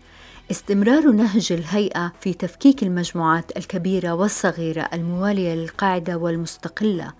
استمرار 0.51 1.11
نهج 1.11 1.53
الهيئة 1.53 2.13
في 2.21 2.35
تفكيك 2.35 2.83
المجموعات 2.83 3.57
الكبيرة 3.57 4.13
والصغيرة 4.13 4.89
الموالية 4.93 5.55
للقاعدة 5.55 6.17
والمستقلة 6.17 7.13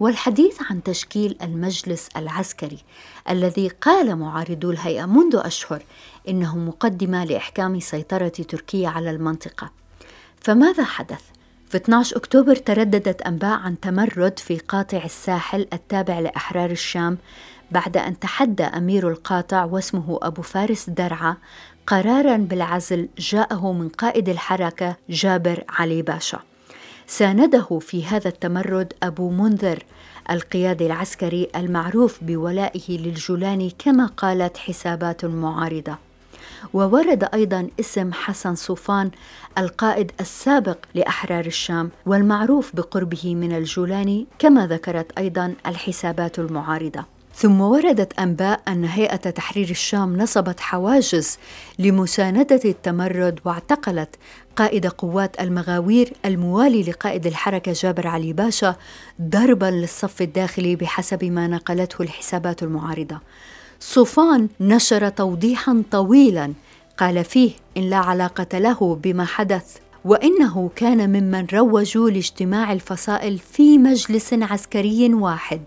والحديث 0.00 0.58
عن 0.70 0.82
تشكيل 0.82 1.36
المجلس 1.42 2.08
العسكري 2.16 2.78
الذي 3.30 3.68
قال 3.68 4.16
معارضو 4.16 4.70
الهيئة 4.70 5.06
منذ 5.06 5.40
أشهر 5.44 5.82
إنه 6.28 6.58
مقدمة 6.58 7.24
لإحكام 7.24 7.80
سيطرة 7.80 8.28
تركيا 8.28 8.88
على 8.88 9.10
المنطقة 9.10 9.70
فماذا 10.40 10.84
حدث؟ 10.84 11.22
في 11.68 11.76
12 11.76 12.16
أكتوبر 12.16 12.56
ترددت 12.56 13.22
أنباء 13.22 13.58
عن 13.58 13.80
تمرد 13.80 14.38
في 14.38 14.58
قاطع 14.58 15.04
الساحل 15.04 15.66
التابع 15.72 16.18
لأحرار 16.18 16.70
الشام 16.70 17.18
بعد 17.70 17.96
أن 17.96 18.18
تحدى 18.18 18.64
أمير 18.64 19.08
القاطع 19.08 19.64
واسمه 19.64 20.18
أبو 20.22 20.42
فارس 20.42 20.90
درعا 20.90 21.36
قرارا 21.88 22.36
بالعزل 22.36 23.08
جاءه 23.18 23.72
من 23.72 23.88
قائد 23.88 24.28
الحركة 24.28 24.96
جابر 25.10 25.64
علي 25.68 26.02
باشا. 26.02 26.38
سانده 27.06 27.78
في 27.80 28.04
هذا 28.04 28.28
التمرد 28.28 28.92
أبو 29.02 29.30
منذر 29.30 29.84
القيادي 30.30 30.86
العسكري 30.86 31.48
المعروف 31.56 32.24
بولائه 32.24 32.98
للجولاني 32.98 33.74
كما 33.78 34.06
قالت 34.06 34.56
حسابات 34.56 35.24
معارضة. 35.24 35.96
وورد 36.72 37.28
أيضا 37.34 37.68
اسم 37.80 38.12
حسن 38.12 38.54
صوفان 38.54 39.10
القائد 39.58 40.12
السابق 40.20 40.78
لأحرار 40.94 41.46
الشام 41.46 41.90
والمعروف 42.06 42.76
بقربه 42.76 43.34
من 43.34 43.52
الجولاني 43.52 44.26
كما 44.38 44.66
ذكرت 44.66 45.18
أيضا 45.18 45.54
الحسابات 45.66 46.38
المعارضة. 46.38 47.17
ثم 47.40 47.60
وردت 47.60 48.18
أنباء 48.18 48.60
أن 48.68 48.84
هيئة 48.84 49.16
تحرير 49.16 49.70
الشام 49.70 50.16
نصبت 50.16 50.60
حواجز 50.60 51.38
لمساندة 51.78 52.60
التمرد 52.64 53.40
واعتقلت 53.44 54.16
قائد 54.56 54.86
قوات 54.86 55.40
المغاوير 55.40 56.12
الموالي 56.24 56.82
لقائد 56.82 57.26
الحركة 57.26 57.72
جابر 57.72 58.06
علي 58.06 58.32
باشا 58.32 58.76
ضربا 59.22 59.66
للصف 59.66 60.22
الداخلي 60.22 60.76
بحسب 60.76 61.24
ما 61.24 61.46
نقلته 61.46 62.02
الحسابات 62.02 62.62
المعارضة. 62.62 63.20
صوفان 63.80 64.48
نشر 64.60 65.08
توضيحا 65.08 65.82
طويلا 65.90 66.52
قال 66.98 67.24
فيه 67.24 67.50
إن 67.76 67.90
لا 67.90 67.96
علاقة 67.96 68.58
له 68.58 68.98
بما 69.02 69.24
حدث 69.24 69.76
وإنه 70.04 70.70
كان 70.76 71.10
ممن 71.10 71.46
روجوا 71.52 72.10
لاجتماع 72.10 72.72
الفصائل 72.72 73.38
في 73.38 73.78
مجلس 73.78 74.32
عسكري 74.32 75.14
واحد 75.14 75.60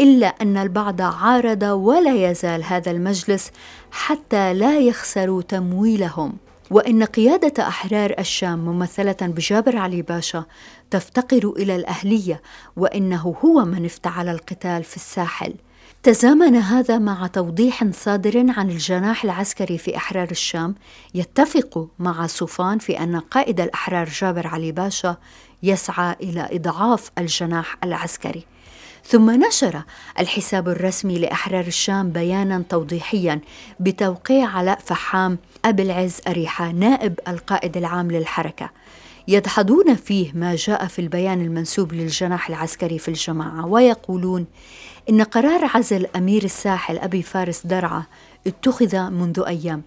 إلا 0.00 0.26
أن 0.26 0.56
البعض 0.56 1.00
عارض 1.00 1.62
ولا 1.62 2.30
يزال 2.30 2.64
هذا 2.64 2.90
المجلس 2.90 3.50
حتى 3.90 4.54
لا 4.54 4.78
يخسروا 4.78 5.42
تمويلهم. 5.42 6.36
وإن 6.70 7.04
قيادة 7.04 7.68
أحرار 7.68 8.14
الشام 8.18 8.58
ممثلة 8.58 9.16
بجابر 9.22 9.76
علي 9.76 10.02
باشا 10.02 10.44
تفتقر 10.90 11.52
إلى 11.56 11.76
الأهلية 11.76 12.42
وإنه 12.76 13.36
هو 13.44 13.64
من 13.64 13.84
افتعل 13.84 14.28
القتال 14.28 14.84
في 14.84 14.96
الساحل. 14.96 15.54
تزامن 16.02 16.56
هذا 16.56 16.98
مع 16.98 17.26
توضيح 17.26 17.84
صادر 17.90 18.44
عن 18.56 18.70
الجناح 18.70 19.24
العسكري 19.24 19.78
في 19.78 19.96
أحرار 19.96 20.30
الشام 20.30 20.74
يتفق 21.14 21.88
مع 21.98 22.26
صوفان 22.26 22.78
في 22.78 22.98
أن 23.00 23.20
قائد 23.20 23.60
الأحرار 23.60 24.08
جابر 24.08 24.46
علي 24.46 24.72
باشا 24.72 25.16
يسعى 25.62 26.16
إلى 26.22 26.48
إضعاف 26.52 27.10
الجناح 27.18 27.76
العسكري. 27.84 28.46
ثم 29.06 29.30
نشر 29.30 29.82
الحساب 30.18 30.68
الرسمي 30.68 31.18
لأحرار 31.18 31.66
الشام 31.66 32.10
بيانا 32.10 32.64
توضيحيا 32.68 33.40
بتوقيع 33.80 34.48
علاء 34.48 34.78
فحام 34.78 35.38
أبي 35.64 35.82
العز 35.82 36.20
أريحة 36.28 36.70
نائب 36.70 37.20
القائد 37.28 37.76
العام 37.76 38.10
للحركة. 38.10 38.70
يدحضون 39.28 39.94
فيه 39.94 40.32
ما 40.34 40.54
جاء 40.56 40.86
في 40.86 40.98
البيان 40.98 41.40
المنسوب 41.40 41.92
للجناح 41.92 42.48
العسكري 42.48 42.98
في 42.98 43.08
الجماعة 43.08 43.66
ويقولون 43.66 44.46
إن 45.10 45.22
قرار 45.22 45.70
عزل 45.74 46.06
أمير 46.16 46.44
الساحل 46.44 46.98
أبي 46.98 47.22
فارس 47.22 47.66
درعا 47.66 48.02
اتخذ 48.46 49.10
منذ 49.10 49.42
أيام. 49.46 49.82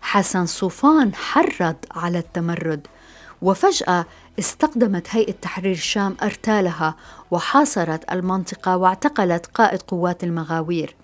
حسن 0.00 0.46
صوفان 0.46 1.14
حرض 1.14 1.76
على 1.90 2.18
التمرد. 2.18 2.86
وفجأة 3.42 4.06
استقدمت 4.38 5.06
هيئة 5.10 5.32
تحرير 5.32 5.72
الشام 5.72 6.16
أرتالها 6.22 6.94
وحاصرت 7.30 8.12
المنطقة 8.12 8.76
واعتقلت 8.76 9.46
قائد 9.46 9.82
قوات 9.82 10.24
المغاوير. 10.24 10.94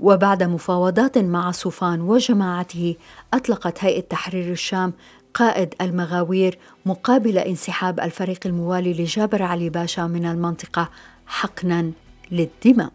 وبعد 0.00 0.42
مفاوضات 0.42 1.18
مع 1.18 1.50
صوفان 1.50 2.00
وجماعته 2.00 2.96
أطلقت 3.34 3.84
هيئة 3.84 4.00
تحرير 4.00 4.52
الشام 4.52 4.92
قائد 5.34 5.74
المغاوير 5.80 6.58
مقابل 6.86 7.38
انسحاب 7.38 8.00
الفريق 8.00 8.40
الموالي 8.46 8.92
لجابر 8.92 9.42
علي 9.42 9.68
باشا 9.70 10.00
من 10.00 10.26
المنطقة 10.26 10.88
حقنا 11.26 11.92
للدماء. 12.30 12.92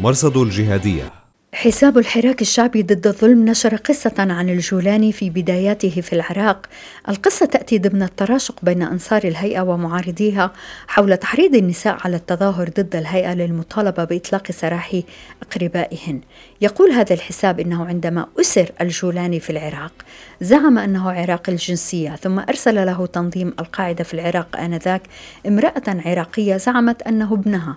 مرصد 0.00 0.36
الجهادية 0.36 1.23
حساب 1.54 1.98
الحراك 1.98 2.42
الشعبي 2.42 2.82
ضد 2.82 3.06
الظلم 3.06 3.44
نشر 3.44 3.76
قصة 3.76 4.14
عن 4.18 4.48
الجولاني 4.48 5.12
في 5.12 5.30
بداياته 5.30 6.00
في 6.00 6.12
العراق. 6.12 6.66
القصة 7.08 7.46
تأتي 7.46 7.78
ضمن 7.78 8.02
التراشق 8.02 8.54
بين 8.62 8.82
أنصار 8.82 9.24
الهيئة 9.24 9.60
ومعارضيها 9.60 10.52
حول 10.88 11.16
تحريض 11.16 11.54
النساء 11.54 11.98
على 12.04 12.16
التظاهر 12.16 12.68
ضد 12.68 12.96
الهيئة 12.96 13.34
للمطالبة 13.34 14.04
بإطلاق 14.04 14.50
سراح 14.50 15.00
أقربائهن. 15.42 16.20
يقول 16.60 16.90
هذا 16.90 17.14
الحساب 17.14 17.60
إنه 17.60 17.86
عندما 17.86 18.26
أسر 18.40 18.70
الجولاني 18.80 19.40
في 19.40 19.50
العراق 19.50 19.92
زعم 20.40 20.78
أنه 20.78 21.10
عراقي 21.10 21.52
الجنسية 21.52 22.16
ثم 22.16 22.38
أرسل 22.38 22.86
له 22.86 23.06
تنظيم 23.06 23.54
القاعدة 23.60 24.04
في 24.04 24.14
العراق 24.14 24.56
آنذاك 24.56 25.02
امرأة 25.46 25.82
عراقية 25.88 26.56
زعمت 26.56 27.02
أنه 27.02 27.34
ابنها 27.34 27.76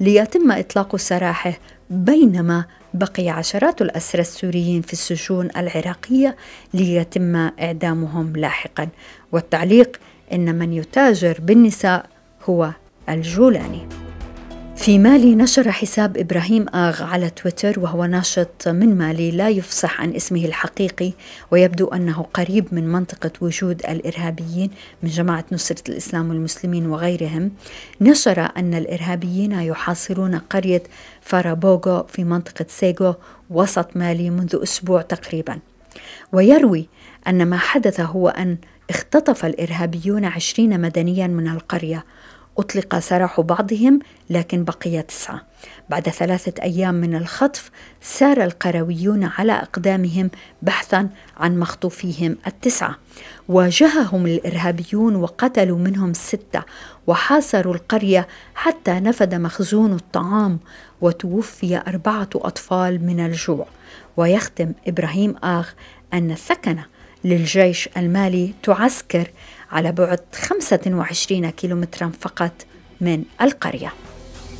ليتم 0.00 0.52
إطلاق 0.52 0.96
سراحه 0.96 1.52
بينما 1.90 2.64
بقي 2.94 3.28
عشرات 3.28 3.82
الأسرى 3.82 4.20
السوريين 4.20 4.82
في 4.82 4.92
السجون 4.92 5.48
العراقية 5.56 6.36
ليتم 6.74 7.36
إعدامهم 7.36 8.36
لاحقا. 8.36 8.88
والتعليق 9.32 9.96
إن 10.32 10.54
من 10.58 10.72
يتاجر 10.72 11.38
بالنساء 11.40 12.06
هو 12.44 12.70
الجولاني. 13.08 13.88
في 14.76 14.98
مالي 14.98 15.34
نشر 15.34 15.72
حساب 15.72 16.16
إبراهيم 16.16 16.66
آغ 16.74 17.02
على 17.02 17.30
تويتر 17.30 17.80
وهو 17.80 18.04
ناشط 18.04 18.68
من 18.68 18.98
مالي 18.98 19.30
لا 19.30 19.48
يفصح 19.48 20.00
عن 20.00 20.14
اسمه 20.14 20.44
الحقيقي 20.44 21.12
ويبدو 21.50 21.86
أنه 21.86 22.26
قريب 22.34 22.66
من 22.72 22.92
منطقة 22.92 23.30
وجود 23.40 23.82
الإرهابيين 23.88 24.70
من 25.02 25.08
جماعة 25.08 25.44
نصرة 25.52 25.82
الإسلام 25.88 26.28
والمسلمين 26.28 26.86
وغيرهم. 26.86 27.50
نشر 28.00 28.48
أن 28.56 28.74
الإرهابيين 28.74 29.52
يحاصرون 29.52 30.34
قرية 30.34 30.82
فارابوغو 31.26 32.02
في 32.02 32.24
منطقة 32.24 32.66
سيغو 32.68 33.14
وسط 33.50 33.96
مالي 33.96 34.30
منذ 34.30 34.58
أسبوع 34.62 35.02
تقريبا. 35.02 35.58
ويروي 36.32 36.88
أن 37.28 37.46
ما 37.46 37.56
حدث 37.56 38.00
هو 38.00 38.28
أن 38.28 38.58
اختطف 38.90 39.44
الإرهابيون 39.44 40.24
عشرين 40.24 40.80
مدنيا 40.80 41.26
من 41.26 41.48
القرية 41.48 42.04
أطلق 42.58 42.98
سراح 42.98 43.40
بعضهم 43.40 43.98
لكن 44.30 44.64
بقي 44.64 45.02
تسعة. 45.02 45.42
بعد 45.90 46.08
ثلاثة 46.08 46.62
أيام 46.62 46.94
من 46.94 47.14
الخطف 47.14 47.70
سار 48.00 48.44
القرويون 48.44 49.24
على 49.24 49.52
أقدامهم 49.52 50.30
بحثا 50.62 51.08
عن 51.36 51.58
مخطوفيهم 51.58 52.36
التسعة. 52.46 52.98
واجههم 53.48 54.26
الإرهابيون 54.26 55.16
وقتلوا 55.16 55.78
منهم 55.78 56.14
ستة 56.14 56.62
وحاصروا 57.06 57.74
القرية 57.74 58.28
حتى 58.54 58.92
نفد 58.92 59.34
مخزون 59.34 59.92
الطعام 59.92 60.58
وتوفي 61.00 61.82
أربعة 61.88 62.28
أطفال 62.34 63.06
من 63.06 63.20
الجوع. 63.26 63.66
ويختم 64.16 64.72
إبراهيم 64.86 65.34
آغ 65.44 65.68
أن 66.12 66.30
الثكنة 66.30 66.86
للجيش 67.24 67.88
المالي 67.96 68.54
تعسكر 68.62 69.30
على 69.70 69.92
بعد 69.92 70.20
25 70.34 71.50
كيلومترا 71.50 72.12
فقط 72.20 72.52
من 73.00 73.22
القرية. 73.42 73.92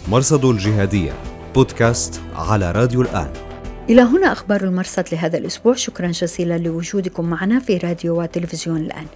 مرصد 0.09 0.45
الجهادية 0.45 1.13
بودكاست 1.55 2.21
على 2.37 2.73
راديو 2.73 3.03
الآن. 3.03 3.33
إلى 3.91 4.03
هنا 4.03 4.33
أخبار 4.33 4.65
المرصد 4.65 5.05
لهذا 5.13 5.39
الأسبوع. 5.39 5.75
شكرا 5.75 6.07
جزيلا 6.07 6.59
لوجودكم 6.59 7.25
معنا 7.25 7.61
في 7.61 7.77
راديو 7.77 8.23
وتلفزيون 8.23 8.77
الآن. 8.77 9.07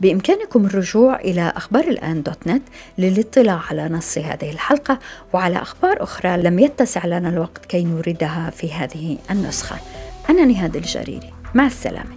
بإمكانكم 0.00 0.66
الرجوع 0.66 1.20
إلى 1.20 1.52
أخبار 1.56 1.84
الآن 1.84 2.22
دوت 2.22 2.46
نت 2.46 2.62
للاطلاع 2.98 3.62
على 3.70 3.88
نص 3.88 4.18
هذه 4.18 4.50
الحلقة 4.50 4.98
وعلى 5.32 5.62
أخبار 5.62 6.02
أخرى 6.02 6.36
لم 6.36 6.58
يتسع 6.58 7.06
لنا 7.06 7.28
الوقت 7.28 7.66
كي 7.66 7.84
نوردها 7.84 8.50
في 8.50 8.72
هذه 8.72 9.18
النسخة. 9.30 9.76
أنا 10.30 10.44
نهاد 10.44 10.76
الجريري. 10.76 11.32
مع 11.54 11.66
السلامة. 11.66 12.15